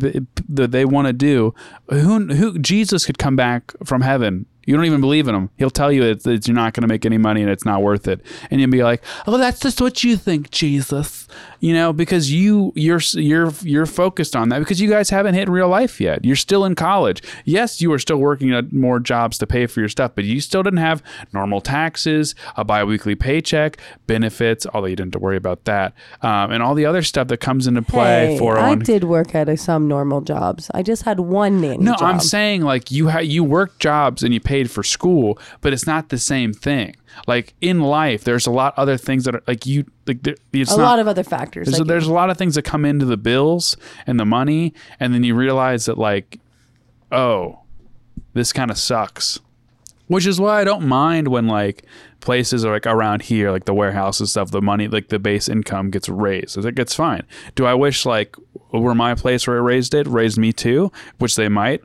[0.48, 1.54] they want to do,
[1.88, 4.46] who who Jesus could come back from heaven.
[4.66, 5.50] You don't even believe in him.
[5.58, 7.82] He'll tell you that, that you're not going to make any money and it's not
[7.82, 11.28] worth it, and you'll be like, "Oh, that's just what you think, Jesus."
[11.60, 15.50] You know, because you you're you're you're focused on that because you guys haven't hit
[15.50, 16.24] real life yet.
[16.24, 17.22] You're still in college.
[17.44, 20.40] Yes, you are still working at more jobs to pay for your stuff, but you
[20.40, 21.02] still didn't have
[21.34, 23.76] normal taxes, a biweekly paycheck,
[24.06, 24.66] benefits.
[24.72, 27.38] Although you didn't have to worry about that, um, and all the other stuff that
[27.38, 28.78] comes into play Hey, for I on.
[28.78, 30.70] did work at a, some normal jobs.
[30.72, 32.02] I just had one nanny No, job.
[32.02, 35.86] I'm saying like you ha- you work jobs and you paid for school, but it's
[35.86, 36.96] not the same thing.
[37.26, 40.72] Like in life, there's a lot other things that are like you like there, it's
[40.72, 41.66] a not, lot of other factors.
[41.66, 44.74] there's, like- there's a lot of things that come into the bills and the money,
[45.00, 46.38] and then you realize that like,
[47.12, 47.60] oh,
[48.32, 49.40] this kind of sucks.
[50.06, 51.86] Which is why I don't mind when like
[52.20, 55.48] places are like around here, like the warehouse and stuff, the money, like the base
[55.48, 56.56] income gets raised.
[56.56, 57.22] It's like it's fine.
[57.54, 58.36] Do I wish like
[58.72, 60.92] were my place where it raised it raised me too?
[61.18, 61.82] Which they might.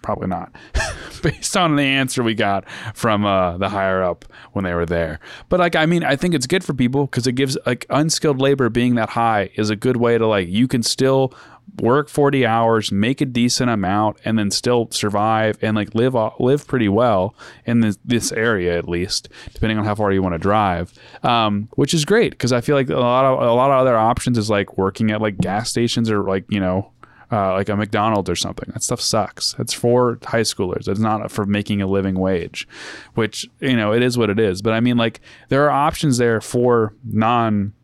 [0.00, 0.54] Probably not,
[1.22, 5.18] based on the answer we got from uh, the higher up when they were there.
[5.48, 8.40] But like, I mean, I think it's good for people because it gives like unskilled
[8.40, 11.34] labor being that high is a good way to like you can still
[11.80, 16.66] work 40 hours, make a decent amount, and then still survive and like live live
[16.66, 17.34] pretty well
[17.66, 20.92] in this this area at least, depending on how far you want to drive.
[21.22, 23.96] Um, which is great because I feel like a lot of a lot of other
[23.96, 26.92] options is like working at like gas stations or like you know
[27.30, 28.70] uh, like a McDonald's or something.
[28.72, 29.54] That stuff sucks.
[29.58, 30.88] It's for high schoolers.
[30.88, 32.66] It's not for making a living wage,
[33.14, 34.62] which you know it is what it is.
[34.62, 37.74] But I mean, like there are options there for non,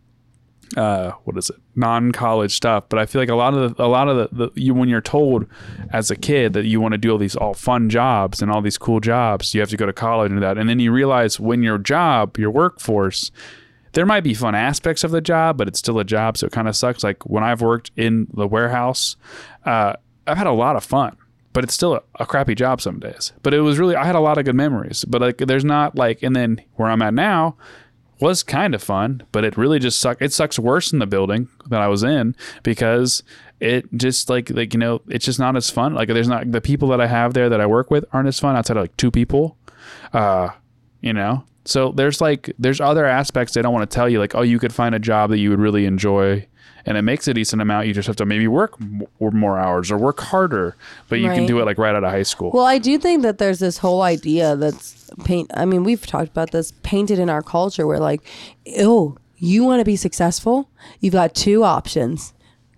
[0.76, 2.84] uh, what is it, non college stuff.
[2.88, 4.88] But I feel like a lot of the, a lot of the, the you when
[4.88, 5.46] you're told
[5.92, 8.62] as a kid that you want to do all these all fun jobs and all
[8.62, 11.38] these cool jobs, you have to go to college and that, and then you realize
[11.40, 13.30] when your job, your workforce
[13.94, 16.52] there might be fun aspects of the job, but it's still a job, so it
[16.52, 17.02] kind of sucks.
[17.02, 19.16] Like when I've worked in the warehouse,
[19.64, 19.94] uh,
[20.26, 21.16] I've had a lot of fun,
[21.52, 23.32] but it's still a, a crappy job some days.
[23.42, 25.04] But it was really I had a lot of good memories.
[25.04, 27.56] But like there's not like and then where I'm at now
[28.24, 30.22] was kind of fun, but it really just sucked.
[30.22, 33.22] It sucks worse in the building that I was in because
[33.60, 35.94] it just like like you know it's just not as fun.
[35.94, 38.40] Like there's not the people that I have there that I work with aren't as
[38.40, 39.58] fun outside of like two people.
[40.14, 40.48] Uh,
[41.02, 44.34] you know, so there's like there's other aspects they don't want to tell you like
[44.34, 46.46] oh you could find a job that you would really enjoy
[46.86, 47.86] and it makes a decent amount.
[47.86, 50.76] You just have to maybe work more, more hours or work harder,
[51.08, 51.48] but you can Right.
[51.48, 52.50] do it like right out of high school.
[52.52, 55.50] Well, I do think that there's this whole idea that's paint.
[55.54, 58.20] I mean, we've talked about this painted in our culture where, like,
[58.78, 60.68] oh, you want to be successful?
[61.00, 62.32] You've got two options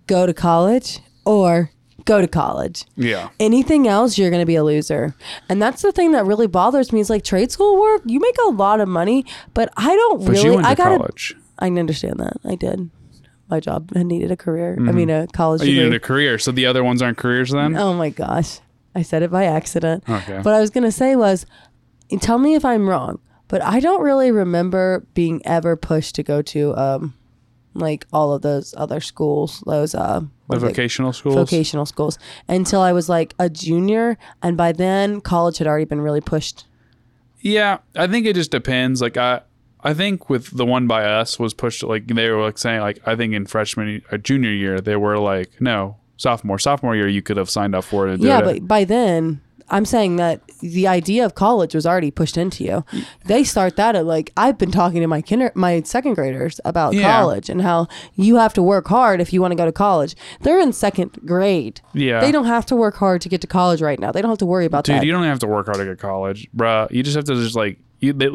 [0.07, 1.71] go to college or
[2.05, 2.85] go to college.
[2.95, 3.27] yeah.
[3.37, 5.13] Anything else, you're going to be a loser.
[5.49, 8.35] And that's the thing that really bothers me is like trade school work, you make
[8.47, 10.43] a lot of money, but I don't But really.
[10.45, 11.35] you went to I got college.
[11.59, 12.37] I understand that.
[12.45, 12.89] I did.
[13.49, 14.75] My job and needed a career.
[14.79, 15.83] I mean, a college Oh, you degree.
[15.85, 17.75] needed a career, so the other ones aren't careers then.
[17.77, 18.59] Oh my gosh.
[18.95, 20.03] I said it by accident.
[20.09, 20.37] Okay.
[20.37, 21.45] What I was going to say was
[22.19, 26.41] tell me if I'm wrong, but I don't really remember being ever pushed to go
[26.41, 27.13] to um
[27.73, 31.35] like all of those other schools, those uh the what are they- vocational schools.
[31.35, 32.17] vocational schools
[32.47, 36.65] until I was like a junior and by then college had already been really pushed.
[37.39, 38.99] Yeah, I think it just depends.
[38.99, 39.41] Like I,
[39.89, 41.81] I think with the one by us was pushed.
[41.83, 45.17] Like they were like saying like I think in freshman or junior year they were
[45.17, 48.19] like no sophomore sophomore year you could have signed up for it.
[48.19, 48.43] Yeah, it.
[48.45, 52.85] but by then I'm saying that the idea of college was already pushed into you.
[53.25, 56.93] They start that at like I've been talking to my kinder my second graders about
[56.93, 57.11] Yeah.
[57.19, 60.15] college and how you have to work hard if you want to go to college.
[60.41, 61.81] They're in second grade.
[61.93, 64.11] yeah, They don't have to work hard to get to college right now.
[64.13, 65.05] They don't have to worry about Dude, that.
[65.05, 66.89] you don't have to work hard to get college, bruh.
[66.91, 68.13] You just have to just like you.
[68.13, 68.27] They,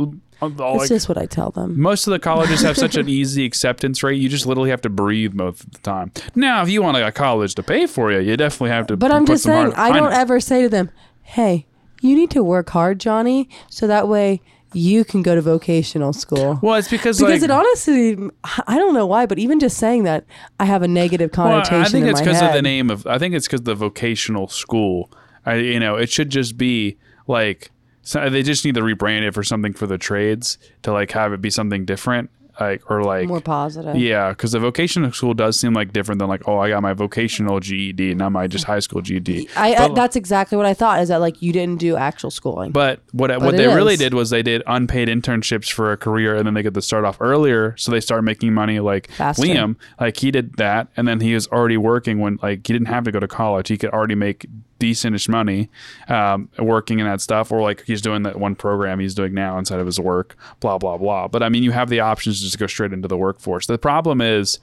[0.43, 1.81] uh, all, it's like, just what I tell them.
[1.81, 4.21] most of the colleges have such an easy acceptance rate.
[4.21, 6.11] You just literally have to breathe most of the time.
[6.35, 8.97] Now, if you want a college to pay for you, you definitely have to.
[8.97, 10.91] But I'm just saying, I don't ever say to them,
[11.23, 11.67] "Hey,
[12.01, 14.43] you need to work hard, Johnny, so that way
[14.73, 18.19] you can go to vocational school." Well, it's because because like it honestly,
[18.67, 20.25] I don't know why, but even just saying that,
[20.59, 21.77] I have a negative connotation.
[21.77, 23.07] Well, I think in it's because of the name of.
[23.07, 25.11] I think it's because the vocational school.
[25.45, 27.72] I, you know, it should just be like
[28.03, 31.11] so uh, they just need to rebrand it for something for the trades to like
[31.13, 32.31] have it be something different,
[32.61, 33.97] like or like More positive.
[33.97, 36.93] yeah, because the vocational school does seem like different than like oh I got my
[36.93, 39.49] vocational GED, not my just high school GED.
[39.57, 41.01] I, I But- that's exactly what I thought.
[41.01, 42.73] Is that like you didn't do actual schooling?
[42.73, 46.35] But what what it they really did was they did unpaid internships for a career,
[46.37, 48.81] and then they get to start off earlier, so they start making money.
[48.81, 49.43] Like Faster.
[49.45, 52.89] Liam, like he did that, and then he was already working when like he didn't
[52.89, 54.47] have to go to college; he could already make
[54.83, 55.71] decentish money
[56.09, 59.59] um, working in that stuff, or like he's doing that one program he's doing now
[59.59, 60.37] inside of his work.
[60.61, 61.29] Blah blah blah.
[61.29, 63.67] But I mean, you have the options to just to go straight into the workforce.
[63.67, 64.59] The problem is.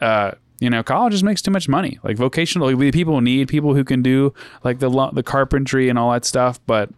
[0.00, 1.98] Uh, you know, college just makes too much money.
[2.02, 5.98] Like vocational, we- people need people who can do like the lo- the carpentry and
[5.98, 6.90] all that stuff, but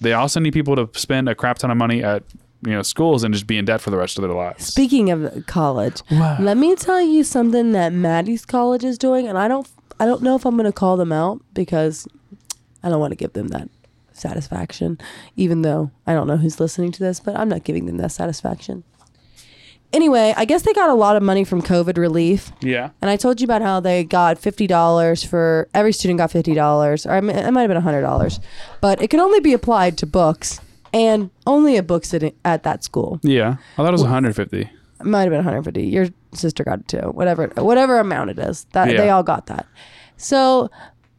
[0.00, 2.22] they also need people to spend a crap ton of money at
[2.64, 4.64] you know schools and just be in debt for the rest of their lives.
[4.64, 6.40] Speaking of college, What?
[6.40, 9.68] let me tell you something that Maddie's college is doing, and I don't,
[10.02, 12.08] I don't know if I'm going to call them out because
[12.82, 13.68] I don't want to give them that
[14.12, 14.98] satisfaction,
[15.36, 18.10] even though I don't know who's listening to this, but I'm not giving them that
[18.12, 18.82] satisfaction.
[19.92, 22.50] Anyway, I guess they got a lot of money from COVID relief.
[22.62, 26.30] yeah, And I told you about how they got fifty dollars for every student got
[26.30, 28.40] fifty dollars, or I mean, it might have been hundred dollars,
[28.80, 30.60] but it can only be applied to books
[30.94, 33.20] and only at books at, at that school.
[33.22, 33.56] yeah.
[33.74, 34.60] I thought it was 150.
[34.60, 34.70] It
[35.06, 35.84] might have been one hundred fifty.
[35.86, 37.08] Your sister got it too.
[37.12, 38.96] Whatever, whatever amount it is, that Yeah.
[38.96, 39.66] they all got that.
[40.22, 40.70] So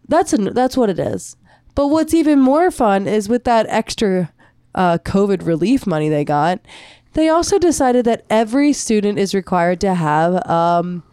[0.08, 1.36] that's that's what it is.
[1.76, 4.32] But what's even more fun is with that extra
[4.76, 6.60] uh, COVID relief money they got,
[7.14, 11.04] they also decided that every student is required to have um,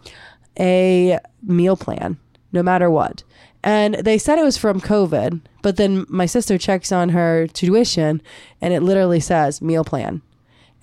[0.59, 2.19] a meal plan,
[2.53, 3.23] no matter what.
[3.63, 8.23] And they said it was from COVID, but then my sister checks on her tuition
[8.61, 10.23] and it literally says meal plan.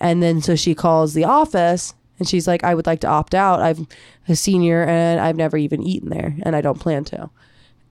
[0.00, 3.34] And then so she calls the office and she's like, I would like to opt
[3.34, 3.60] out.
[3.60, 3.86] I'm
[4.28, 7.30] a senior and I've never even eaten there and I don't plan to.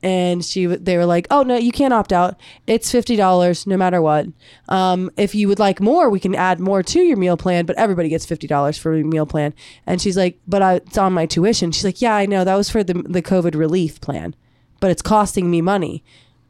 [0.04, 2.40] And she, they were like, "Oh no, you can't opt out.
[2.68, 4.28] It's fifty dollars no matter what.
[4.70, 7.78] Um, if you would like more, we can add more to your meal plan, but
[7.78, 9.56] everybody gets fifty dollars for a meal plan."
[9.88, 12.56] And she's like, "But I, it's on my tuition." She's like, "Yeah, I know that
[12.56, 14.36] was for the the COVID relief plan,
[14.80, 16.04] but it's costing me money."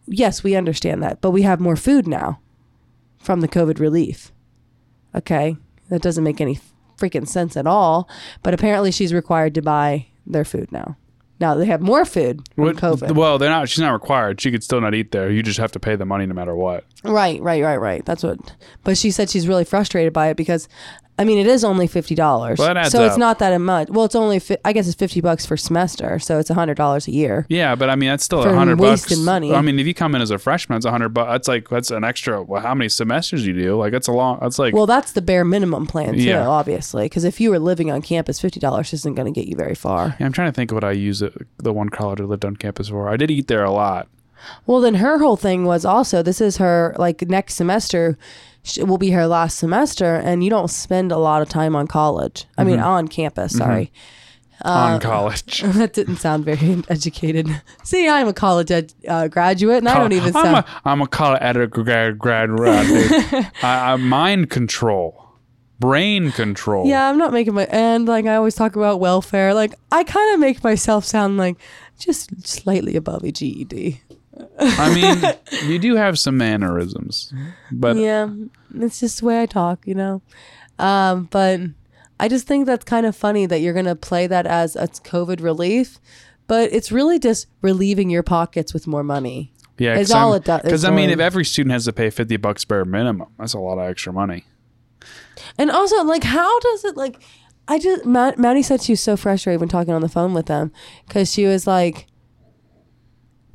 [0.07, 2.41] Yes, we understand that, but we have more food now
[3.17, 4.33] from the COVID relief.
[5.15, 5.55] Okay,
[5.89, 6.59] that doesn't make any
[6.97, 8.09] freaking sense at all.
[8.43, 10.97] But apparently, she's required to buy their food now.
[11.39, 13.11] Now they have more food from What- COVID.
[13.15, 13.69] Well, they're not.
[13.69, 14.41] She's not required.
[14.41, 15.29] She could still not eat there.
[15.29, 16.83] You just have to pay the money no matter what.
[17.03, 18.03] Right, right, right, right.
[18.05, 18.39] That's what.
[18.83, 20.67] But she said she's really frustrated by it because
[21.19, 23.19] I mean, it is only fifty dollars, Well, that adds so it's up.
[23.19, 23.89] not that much.
[23.89, 27.07] Well, it's only fi- I guess it's fifty bucks per semester, so it's hundred dollars
[27.07, 27.45] a year.
[27.49, 29.09] Yeah, but I mean that's still For a hundred bucks.
[29.09, 29.53] wasted money.
[29.53, 31.29] I mean, if you come in as a freshman, it's a hundred bucks.
[31.31, 32.43] That's like that's an extra.
[32.43, 33.75] Well, how many semesters you do?
[33.77, 34.37] Like that's a long.
[34.41, 36.47] That's like Well, that's the bare minimum plan too, Yeah.
[36.47, 39.55] obviously, because if you were living on campus, fifty dollars isn't going to get you
[39.55, 40.15] very far.
[40.19, 42.45] Yeah, I'm trying to think of what I use at the one college I lived
[42.45, 43.09] on campus for.
[43.09, 44.07] I did eat there a lot.
[44.67, 48.19] Well, then her whole thing was also this is her like next semester
[48.67, 51.87] sh- will be her last semester, and you don't spend a lot of time on
[51.87, 52.45] college.
[52.57, 52.85] I mean, Mm-hmm.
[52.85, 53.57] on campus.
[53.57, 53.91] Sorry,
[54.63, 55.61] on college.
[55.65, 57.47] that didn't sound very educated.
[57.83, 60.57] See, I'm a college ed- uh, graduate, and I don't even I'm sound.
[60.57, 63.51] a, I'm a college editor grad grad grad.
[63.63, 65.23] I, I mind control,
[65.79, 66.87] brain control.
[66.87, 69.53] yeah, I'm not making my and like I always talk about welfare.
[69.53, 71.57] Like I kind of make myself sound like
[71.99, 74.01] just slightly above a GED.
[74.59, 75.33] I mean,
[75.71, 77.33] you do have some mannerisms,
[77.71, 78.29] but yeah,
[78.75, 80.21] it's just the way I talk, you know.
[80.79, 81.59] Um, but
[82.19, 85.41] I just think that's kind of funny that you're gonna play that as a COVID
[85.41, 85.99] relief,
[86.47, 89.51] but it's really just relieving your pockets with more money.
[89.77, 92.37] yeah, It's all it does- Because I mean, if every student has to pay fifty
[92.37, 94.45] bucks bare minimum, that's a lot of extra money.
[95.57, 97.21] And also, like, how does it like?
[97.67, 100.45] I just Matt, Maddie said she was so frustrated when talking on the phone with
[100.45, 100.71] them
[101.07, 102.07] because she was like,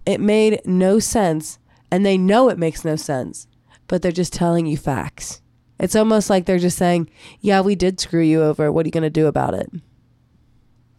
[0.04, 1.58] it made no sense,
[1.90, 3.46] and they know it makes no sense,
[3.88, 5.40] but they're just telling you facts.
[5.78, 7.08] It's almost like they're just saying,
[7.40, 8.70] "Yeah, we did screw you over.
[8.70, 9.70] What are you gonna do about it?"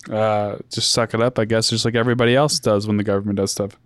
[0.10, 3.38] Uh, just suck it up, I guess, just like everybody else does when the government
[3.38, 3.80] does stuff.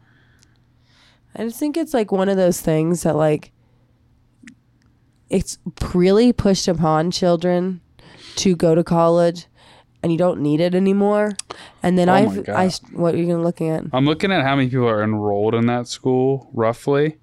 [1.36, 3.52] I just think it's like one of those things that like
[5.30, 5.60] it's
[5.94, 7.82] really pushed upon children
[8.38, 9.46] to go to college
[10.04, 11.32] and you don't need it anymore.
[11.84, 13.84] And then Oh I've I what are you gonna looking at?
[13.94, 17.18] I'm looking at how many people are enrolled in that school, roughly.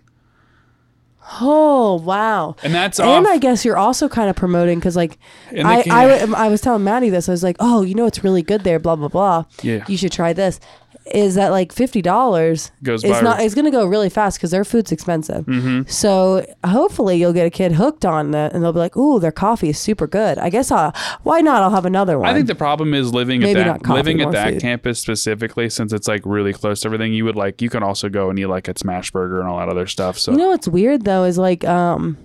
[1.41, 2.55] Oh wow!
[2.63, 5.17] and that's And off I guess you're also kind of promoting because like
[5.51, 7.27] I, I, I was telling Maddie this.
[7.27, 8.79] I was like, oh, you know, it's really good there.
[8.79, 9.45] Blah blah blah.
[9.63, 9.83] Yeah.
[9.87, 10.59] you should try this.
[11.13, 12.71] Is that like fifty dollars?
[12.81, 13.39] Goes It's by- not.
[13.39, 15.45] It's gonna go really fast because their food's expensive.
[15.45, 15.83] Mm-hmm.
[15.87, 19.31] So hopefully you'll get a kid hooked on it, and they'll be like, "Ooh, their
[19.31, 20.39] coffee is super good.
[20.39, 20.93] I guess I'll.
[21.21, 21.61] Why not?
[21.61, 24.21] I'll have another one." I think the problem is living Maybe at that coffee, living
[24.21, 24.61] at that food.
[24.61, 27.13] campus specifically, since it's like really close to everything.
[27.13, 29.69] You would like you can also go and eat like at Smashburger and all that
[29.69, 30.17] other stuff.
[30.17, 32.17] So You know what's weird though is like um,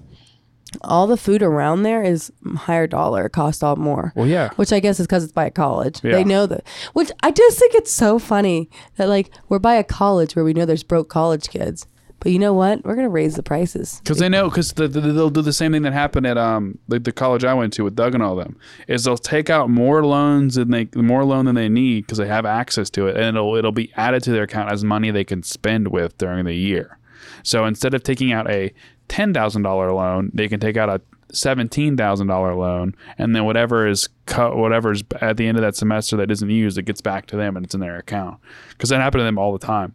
[0.83, 4.12] all the food around there is higher dollar, cost all more.
[4.14, 6.01] well, yeah, Which I guess is because it's by a college.
[6.03, 6.12] Yeah.
[6.12, 6.64] They know that.
[6.93, 10.53] Which I just think it's so funny that like we're by a college where we
[10.53, 11.87] know there's broke college kids,
[12.21, 12.85] but you know what?
[12.85, 14.01] We're gonna raise the prices.
[14.05, 16.79] Because they know, because the, the, they'll do the same thing that happened at um
[16.89, 18.57] like the college I went to with Doug and all them.
[18.87, 22.29] Is they'll take out more loans than they more loan than they need because they
[22.29, 25.25] have access to it, and it'll it'll be added to their account as money they
[25.25, 26.99] can spend with during the year.
[27.43, 28.73] So instead of taking out a
[29.11, 31.01] ten thousand dollar loan, they can take out a
[31.35, 35.75] seventeen thousand dollar loan, and then whatever is cut, whatever's at the end of that
[35.75, 38.39] semester that isn't used, it gets back to them and it's in their account.
[38.71, 39.95] Because that happened to them all the time.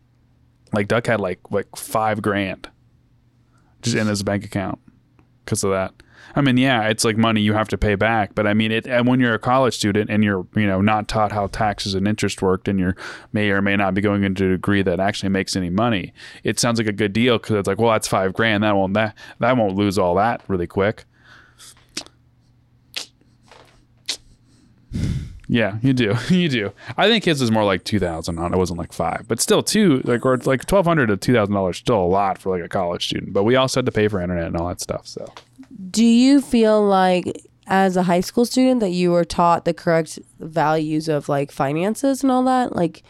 [0.74, 2.70] Like Doug had like like five grand
[3.82, 4.80] just in his bank account
[5.43, 5.93] because of that.
[6.38, 8.86] I mean, yeah, it's like money you have to pay back, but I mean, it.
[8.86, 12.07] And when you're a college student and you're, you know, not taught how taxes and
[12.07, 12.95] interest worked, and you're
[13.31, 16.13] may or may not be going into a degree that actually makes any money,
[16.43, 18.63] it sounds like a good deal because it's like, well, that's five grand.
[18.63, 21.05] That won't that that won't lose all that really quick.
[25.47, 26.15] Yeah, you do.
[26.29, 26.73] You do.
[26.97, 29.25] I think his is more like two thousand it wasn't like five.
[29.27, 32.38] But still two like or like twelve hundred to two thousand dollars still a lot
[32.38, 33.31] for like a college student.
[33.31, 35.07] But we also had to pay for internet and all that stuff.
[35.07, 35.31] So
[35.91, 40.19] Do you feel like as a high school student that you were taught the correct
[40.39, 42.76] values of like finances and all that?
[42.76, 43.03] Like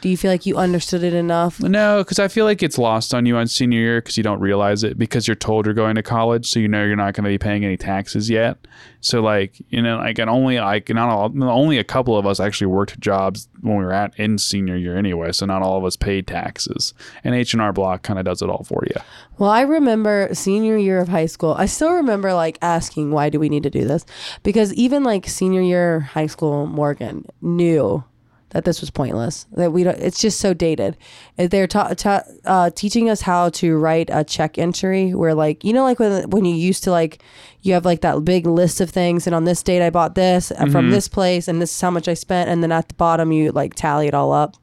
[0.00, 1.60] Do you feel like you understood it enough?
[1.60, 4.40] No, because I feel like it's lost on you on senior year because you don't
[4.40, 7.24] realize it because you're told you're going to college, so you know you're not going
[7.24, 8.58] to be paying any taxes yet.
[9.00, 12.38] So like you know, like and only like not all, only a couple of us
[12.38, 15.32] actually worked jobs when we were at in senior year anyway.
[15.32, 16.94] So not all of us paid taxes,
[17.24, 19.00] and H and R Block kind of does it all for you.
[19.38, 21.54] Well, I remember senior year of high school.
[21.58, 24.04] I still remember like asking, why do we need to do this?
[24.42, 28.04] Because even like senior year high school, Morgan knew
[28.50, 29.46] that this was pointless.
[29.52, 29.98] That we don't.
[29.98, 30.96] It's just so dated.
[31.36, 35.72] They're ta- ta- uh, teaching us how to write a check entry where, like, you
[35.72, 37.22] know, like when when you used to like,
[37.62, 40.50] you have like that big list of things, and on this date I bought this
[40.52, 42.94] uh, from this place, and this is how much I spent, and then at the
[42.94, 44.56] bottom you like tally it all up.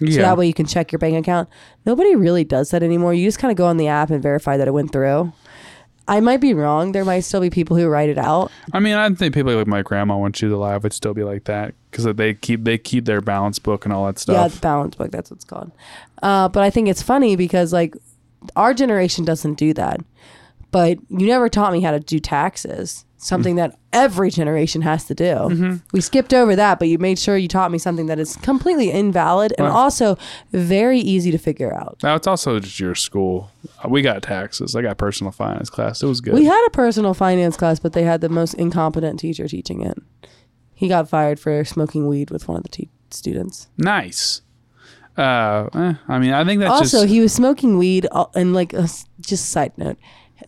[0.00, 0.12] Yeah.
[0.12, 1.48] So that way you can check your bank account.
[1.84, 3.14] Nobody really does that anymore.
[3.14, 5.32] You just kind of go on the app and verify that it went through.
[6.08, 6.92] I might be wrong.
[6.92, 8.50] There might still be people who write it out.
[8.72, 11.22] I mean, I think people like my grandma when she was alive would still be
[11.22, 14.34] like that because they keep they keep their balance book and all that stuff.
[14.34, 15.10] Yeah, the balance book.
[15.10, 15.70] That's what it's called.
[16.22, 17.94] Uh, but I think it's funny because like
[18.56, 20.00] our generation doesn't do that.
[20.70, 23.04] But you never taught me how to do taxes.
[23.20, 25.24] Something that every generation has to do.
[25.24, 25.74] Mm-hmm.
[25.92, 28.92] We skipped over that, but you made sure you taught me something that is completely
[28.92, 30.16] invalid and Well- also
[30.52, 31.98] very easy to figure out.
[32.04, 33.50] Now it's also just your school.
[33.84, 34.76] Uh, We got taxes.
[34.76, 36.00] I got personal finance class.
[36.00, 36.34] It was good.
[36.34, 39.98] We had a personal finance class, but they had the most incompetent teacher teaching it.
[40.74, 43.66] He got fired for smoking weed with one of the te- students.
[43.76, 44.42] nice.
[45.16, 48.54] Uh, eh, I mean, I think that's also, just he was smoking weed, uh, and
[48.54, 48.86] like, uh,
[49.20, 49.96] just side note,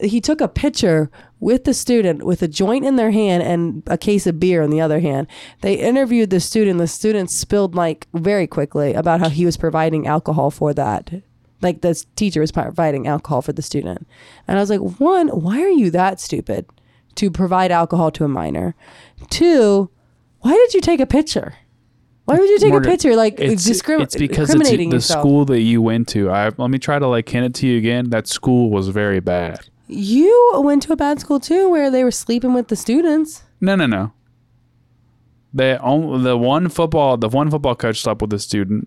[0.01, 3.97] he took a picture with the student with a joint in their hand and a
[3.99, 5.27] case of beer in the other hand.
[5.63, 6.79] They interviewed the student.
[6.79, 11.23] The student spilled like very quickly about how he was providing alcohol for that.
[11.63, 14.07] Like the teacher was providing alcohol for the student.
[14.49, 16.67] And I was like, one, why are you that stupid
[17.17, 18.75] to provide alcohol to a minor?
[19.29, 19.91] Two,
[20.41, 21.55] why did you take a picture?
[22.25, 25.21] Why would you take Morgan, a picture like it's, discrim- it's because it's the yourself?
[25.21, 26.31] school that you went to.
[26.31, 28.11] I let me try to like hint it to you again.
[28.11, 29.69] That school was very bad.
[29.93, 33.43] You went to a bad school too, where they were sleeping with the students.
[33.61, 34.13] No, no, no.
[35.53, 38.87] The on- the one football the one football coach slept with a student,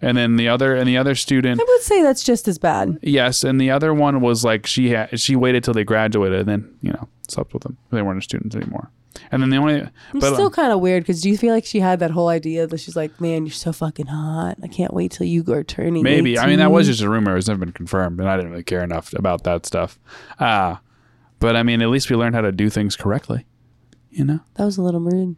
[0.00, 2.98] and then the other and the other student I would say that's just as bad.
[3.02, 6.48] yes, and the other one was like she had she waited till they graduated and
[6.48, 7.76] then you know slept with them.
[7.90, 8.90] They weren't students anymore.
[9.30, 11.64] And then the only It's but still kind of weird because do you feel like
[11.64, 14.56] she had that whole idea that she's like, man, you're so fucking hot.
[14.62, 16.02] I can't wait till you are turning.
[16.02, 17.36] maybe I mean that was just a rumor.
[17.36, 19.98] It's never been confirmed, and I didn't really care enough about that stuff.
[20.38, 20.76] Uh
[21.38, 23.44] but I mean, at least we learned how to do things correctly.
[24.10, 25.36] You know, that was a little rude.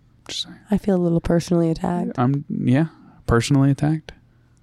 [0.71, 2.19] I feel a little personally attacked.
[2.19, 2.87] I'm yeah,
[3.27, 4.13] personally attacked.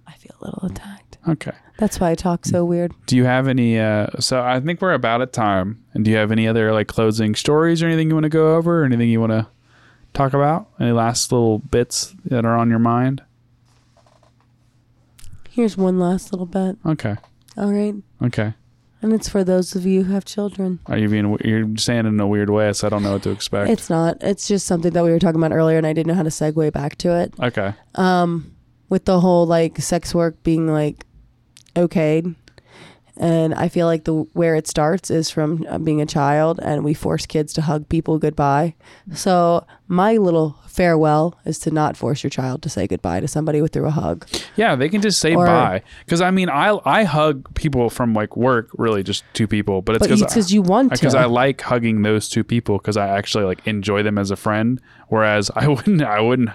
[0.07, 1.17] I feel a little attacked.
[1.27, 1.51] Okay.
[1.77, 2.93] That's why I talk so weird.
[3.05, 3.77] Do you have any?
[3.77, 5.83] Uh, so I think we're about at time.
[5.93, 8.55] And do you have any other like closing stories or anything you want to go
[8.55, 8.81] over?
[8.81, 9.47] Or anything you want to
[10.13, 10.69] talk about?
[10.79, 13.23] Any last little bits that are on your mind?
[15.49, 16.77] Here's one last little bit.
[16.85, 17.15] Okay.
[17.57, 17.95] All right.
[18.21, 18.53] Okay.
[19.01, 20.79] And it's for those of you who have children.
[20.87, 21.37] Are you being?
[21.43, 23.69] You're saying it in a weird way, so I don't know what to expect.
[23.69, 24.17] It's not.
[24.21, 26.29] It's just something that we were talking about earlier, and I didn't know how to
[26.29, 27.33] segue back to it.
[27.39, 27.73] okay.
[27.95, 28.51] um
[28.87, 31.04] with the whole like sex work being like
[31.75, 32.35] okayed
[33.17, 36.83] and i feel like the where it starts is from uh, being a child and
[36.83, 38.75] we force kids to hug people goodbye
[39.13, 43.61] so my little farewell is to not force your child to say goodbye to somebody
[43.61, 45.81] with through a hug Yeah, they can just say Or- bye.
[46.05, 49.95] Because I mean, I I hug people from like work, really just two people, but
[49.97, 53.45] it's because you want to because I like hugging those two people because I actually
[53.45, 54.81] like enjoy them as a friend.
[55.09, 56.49] Whereas I wouldn't, I wouldn't.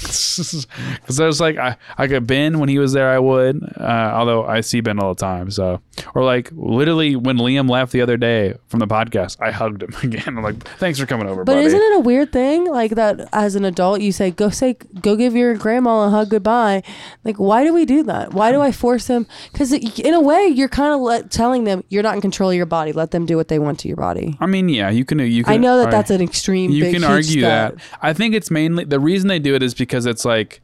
[0.00, 3.62] Because I was like, I, I could Ben when he was there, I would.
[3.76, 5.80] Uh, although I see Ben all the time, so
[6.14, 9.94] or like literally when Liam left the other day from the podcast, I hugged him
[10.02, 10.36] again.
[10.38, 11.66] I'm like, thanks for coming over, but buddy.
[11.66, 15.16] isn't it a weird thing like that as an adult you say go say go
[15.16, 16.82] give your grandma a hug goodbye
[17.24, 20.46] like why do we do that why do i force them because in a way
[20.46, 23.36] you're kind of telling them you're not in control of your body let them do
[23.36, 25.18] what they want to your body I mean, yeah, you can.
[25.18, 25.52] You can.
[25.52, 25.90] i know that right.
[25.90, 27.76] that's an extreme You can argue that.
[28.02, 30.60] I think it's mainly the reason they do it is because it's like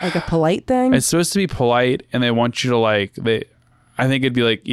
[0.00, 0.94] like a polite thing?
[0.94, 3.44] It's supposed to be polite and they want you to like they
[3.98, 4.66] i think it'd be like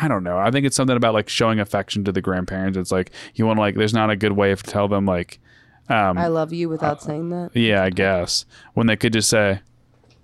[0.00, 0.38] i don't know.
[0.38, 2.78] I think it's something about like showing affection to the grandparents.
[2.78, 5.40] It's like you want to like there's not a good way to tell them like
[5.88, 7.50] um i love you without saying that.
[7.54, 8.46] yeah i guess.
[8.74, 9.60] When they could just say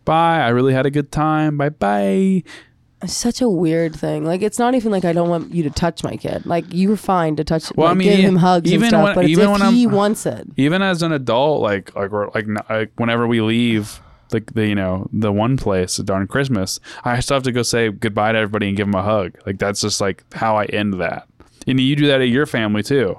[0.05, 1.57] bye i really had a good time.
[1.59, 2.43] Bye bye
[3.03, 4.25] it's such a weird thing.
[4.25, 6.45] Like it's not even like i don't want you to touch my kid.
[6.47, 9.05] Like you're fine to touch Well, I like, mean, give him hugs even and stuff
[9.05, 10.47] when- but it's even when he I'm- wants it.
[10.57, 14.01] even as an adult like like like, like whenever we leave
[14.33, 17.91] like the you know the one place darn christmas i still have to go say
[17.91, 19.37] goodbye to everybody and give them a hug.
[19.47, 21.27] Like that's just like how i end that.
[21.67, 23.19] And you do that at your family too.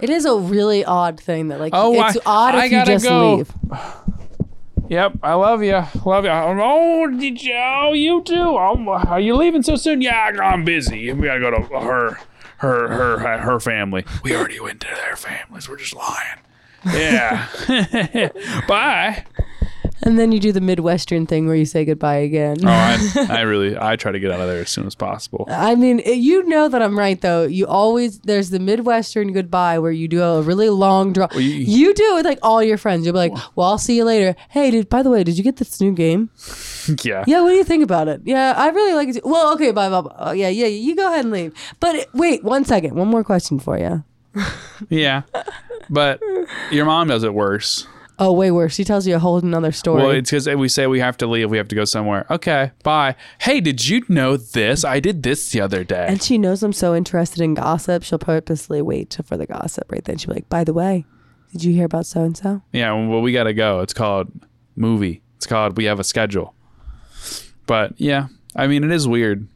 [0.00, 2.84] It is a really odd thing that like Oh, it's I- odd if I you
[2.84, 3.36] just go.
[3.36, 3.52] leave
[4.88, 5.82] Yep, I love you.
[6.04, 6.30] Love you.
[6.30, 7.54] Oh, did you?
[7.54, 8.34] Oh, you too.
[8.34, 10.02] Oh, are you leaving so soon?
[10.02, 11.12] Yeah, I'm busy.
[11.12, 12.18] We gotta go to her,
[12.58, 14.04] her, her, her family.
[14.22, 15.68] We already went to their families.
[15.68, 16.38] We're just lying.
[16.86, 17.48] Yeah.
[18.68, 19.24] Bye.
[20.02, 22.56] And then you do the Midwestern thing where you say goodbye again.
[22.64, 25.46] Oh, I, I really, I try to get out of there as soon as possible.
[25.48, 27.44] I mean, you know that I'm right though.
[27.44, 31.28] You always there's the Midwestern goodbye where you do a really long draw.
[31.34, 33.06] you- do it with like all your friends.
[33.06, 34.88] You'll be like, "Well, I'll see you later." Hey, dude.
[34.88, 36.30] by the way, did you get this new game?
[37.02, 37.24] Yeah.
[37.26, 38.20] Yeah, what do you think about it?
[38.24, 39.14] Yeah, I really like it.
[39.14, 39.20] Too.
[39.24, 40.14] Well, okay, bye, bye, bye.
[40.18, 41.54] Oh, yeah, yeah, you go ahead and leave.
[41.80, 42.94] But eh, wait, one second.
[42.94, 44.04] One more question for you.
[44.90, 45.22] Yeah.
[45.90, 46.20] But
[46.70, 47.86] your mom does it worse.
[48.18, 48.74] Oh, way worse.
[48.74, 50.02] She tells you a whole another story.
[50.02, 51.50] Well, it's because we say we have to leave.
[51.50, 52.26] We have to go somewhere.
[52.30, 53.16] Okay, bye.
[53.40, 54.84] Hey, did you know this?
[54.84, 56.06] I did this the other day.
[56.08, 58.04] and she knows I'm so interested in gossip.
[58.04, 60.18] She'll purposely wait for the gossip right then.
[60.18, 61.06] She'll be like, "By the way,
[61.52, 63.80] did you hear about so and so?" Yeah, well, we got to go.
[63.80, 64.30] It's called
[64.76, 65.22] movie.
[65.36, 66.54] It's called we have a schedule.
[67.66, 69.48] But yeah, I mean, it is weird.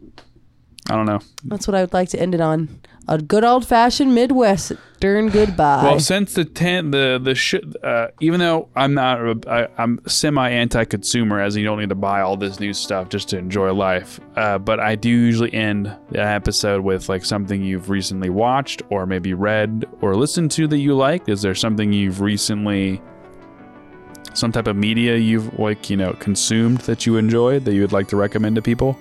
[0.91, 1.21] I don't know.
[1.45, 2.81] That's what I would like to end it on.
[3.09, 5.83] A good old fashioned Midwest, Midwestern goodbye.
[5.83, 10.01] Well, since the ten, the the sh- uh, even though I'm not, a- I, I'm
[10.07, 13.73] semi anti-consumer, as you don't need to buy all this new stuff just to enjoy
[13.73, 14.21] life.
[14.37, 19.07] Uh, but I do usually end the episode with like something you've recently watched, or
[19.07, 21.29] maybe read or listened to that you like.
[21.31, 23.01] Is there something you've recently,
[24.35, 27.93] some type of media you've like you know consumed that you enjoyed that you would
[27.93, 28.99] like to recommend to people?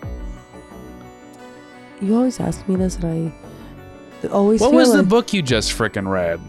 [2.00, 3.47] you always ask me this, and I
[4.32, 6.40] always What was the book you just frickin' read?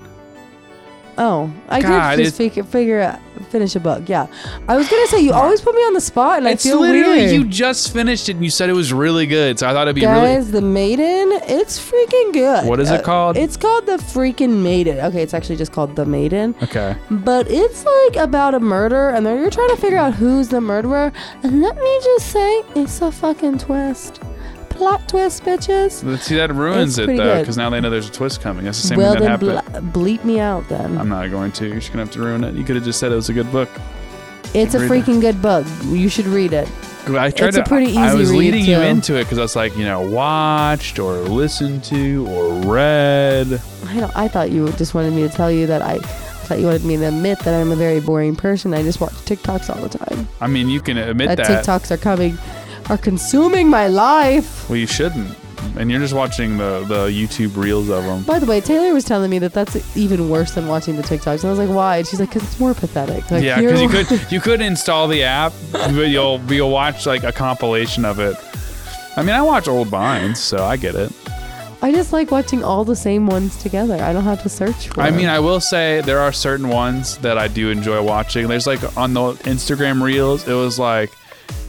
[1.20, 3.18] Oh, I God, did just figure, figure out,
[3.50, 4.08] finish a book.
[4.08, 4.28] Yeah,
[4.68, 6.80] I was gonna say you always put me on the spot, and It's I feel
[6.80, 7.30] literally weird.
[7.32, 9.96] you just finished it and you said it was really good, so I thought it'd
[9.96, 10.34] be really.
[10.36, 12.66] Guys, the Maiden, it's freaking good.
[12.68, 13.36] What is it Uh, called?
[13.36, 15.00] It's called the freaking Maiden.
[15.06, 16.94] Okay, it's actually just called the Maiden, Okay.
[17.10, 20.60] but it's like about a murder, and then you're trying to figure out who's the
[20.60, 21.10] murderer.
[21.42, 24.20] And let me just say, it's a fucking twist.
[24.79, 26.05] Plot twist, bitches.
[26.05, 27.41] Let's see that ruins It's it pretty though, good.
[27.41, 28.64] because now they know there's a twist coming.
[28.64, 29.93] That's the same well thing that then, happened.
[29.93, 30.97] ble- bleep me out then.
[30.97, 31.66] I'm not going to.
[31.66, 32.55] You're just gonna have to ruin it.
[32.55, 33.68] You could have just said it was a good book.
[34.55, 35.66] it's a read freaking good book.
[35.87, 36.68] You should read it.
[37.09, 37.62] I tried It's to.
[37.62, 38.83] a pretty I easy was read, leading you too.
[38.83, 43.61] into it because I was like, you know, watched or listened to or read.
[43.87, 44.16] I don't.
[44.16, 45.95] I thought you just wanted me to tell you that I.
[45.95, 48.72] I thought you wanted me to admit that I'm a very boring person.
[48.72, 50.26] I just watch TikToks all the time.
[50.41, 51.66] I mean, you can admit That, that.
[51.66, 52.39] TikToks are coming,
[52.89, 54.68] are consuming my life.
[54.68, 55.36] Well, you shouldn't.
[55.76, 58.22] And you're just watching the the YouTube reels of them.
[58.22, 61.43] By the way, Taylor was telling me that that's even worse than watching the TikToks,
[61.43, 61.99] and I was like, why?
[61.99, 63.30] And she's like, because it's more pathetic.
[63.30, 67.22] Like, Yeah, because you could you could install the app, but you'll you'll watch like
[67.22, 68.36] a compilation of it.
[69.16, 71.12] I mean, I watch old Vines, so I get it.
[71.80, 73.95] I just like watching all the same ones together.
[74.03, 75.01] I don't have to search for.
[75.01, 75.16] I them.
[75.16, 78.49] mean, I will say there are certain ones that I do enjoy watching.
[78.49, 81.12] There's like on the Instagram reels, it was like,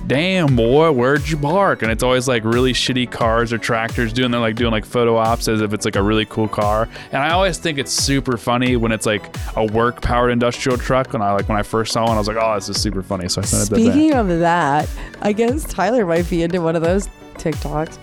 [0.10, 4.32] "Damn boy, where'd you park?" And it's always like really shitty cars or tractors doing
[4.32, 6.90] they're like doing like photo ops as if it's like a really cool car.
[7.12, 11.14] And I always think it's super funny when it's like a work powered industrial truck.
[11.14, 13.04] And I like when I first saw one, I was like, "Oh, this is super
[13.04, 13.66] funny." So I sent it.
[13.68, 14.90] Speaking of that,
[15.22, 17.98] I guess Tyler might be into one of those TikToks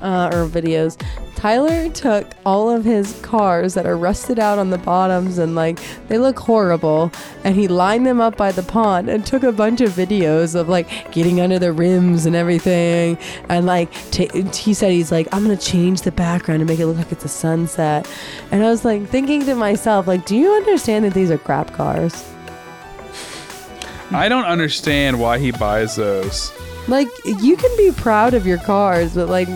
[0.00, 1.00] uh, or videos.
[1.42, 5.76] Tyler took all of his cars that are rusted out on the bottoms and like
[6.06, 7.10] they look horrible,
[7.42, 10.68] and he lined them up by the pond and took a bunch of videos of
[10.68, 13.18] like getting under the rims and everything.
[13.48, 16.86] And like ta he said, he's like, I'm gonna change the background to make it
[16.86, 18.08] look like it's a sunset.
[18.52, 21.72] And I was like thinking to myself, like, do you understand that these are crap
[21.72, 22.24] cars?
[24.12, 26.52] I don't understand why he buys those.
[26.86, 29.48] Like you can be proud of your cars, but like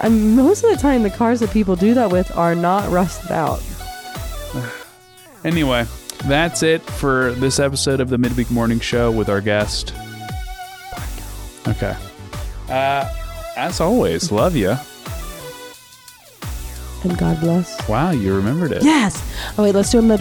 [0.00, 3.30] I most of the time the cars that people do that with are not rusted
[3.30, 3.62] out.
[5.44, 5.86] Anyway,
[6.24, 9.94] that's it for this episode of the Midweek Morning Show with our guest.
[11.68, 11.94] Okay.
[12.68, 13.08] Uh,
[13.56, 14.74] as always, love you.
[17.04, 17.88] And God bless.
[17.88, 18.82] Wow, you remembered it.
[18.82, 19.22] Yes.
[19.56, 20.20] Oh wait, let's do a mid.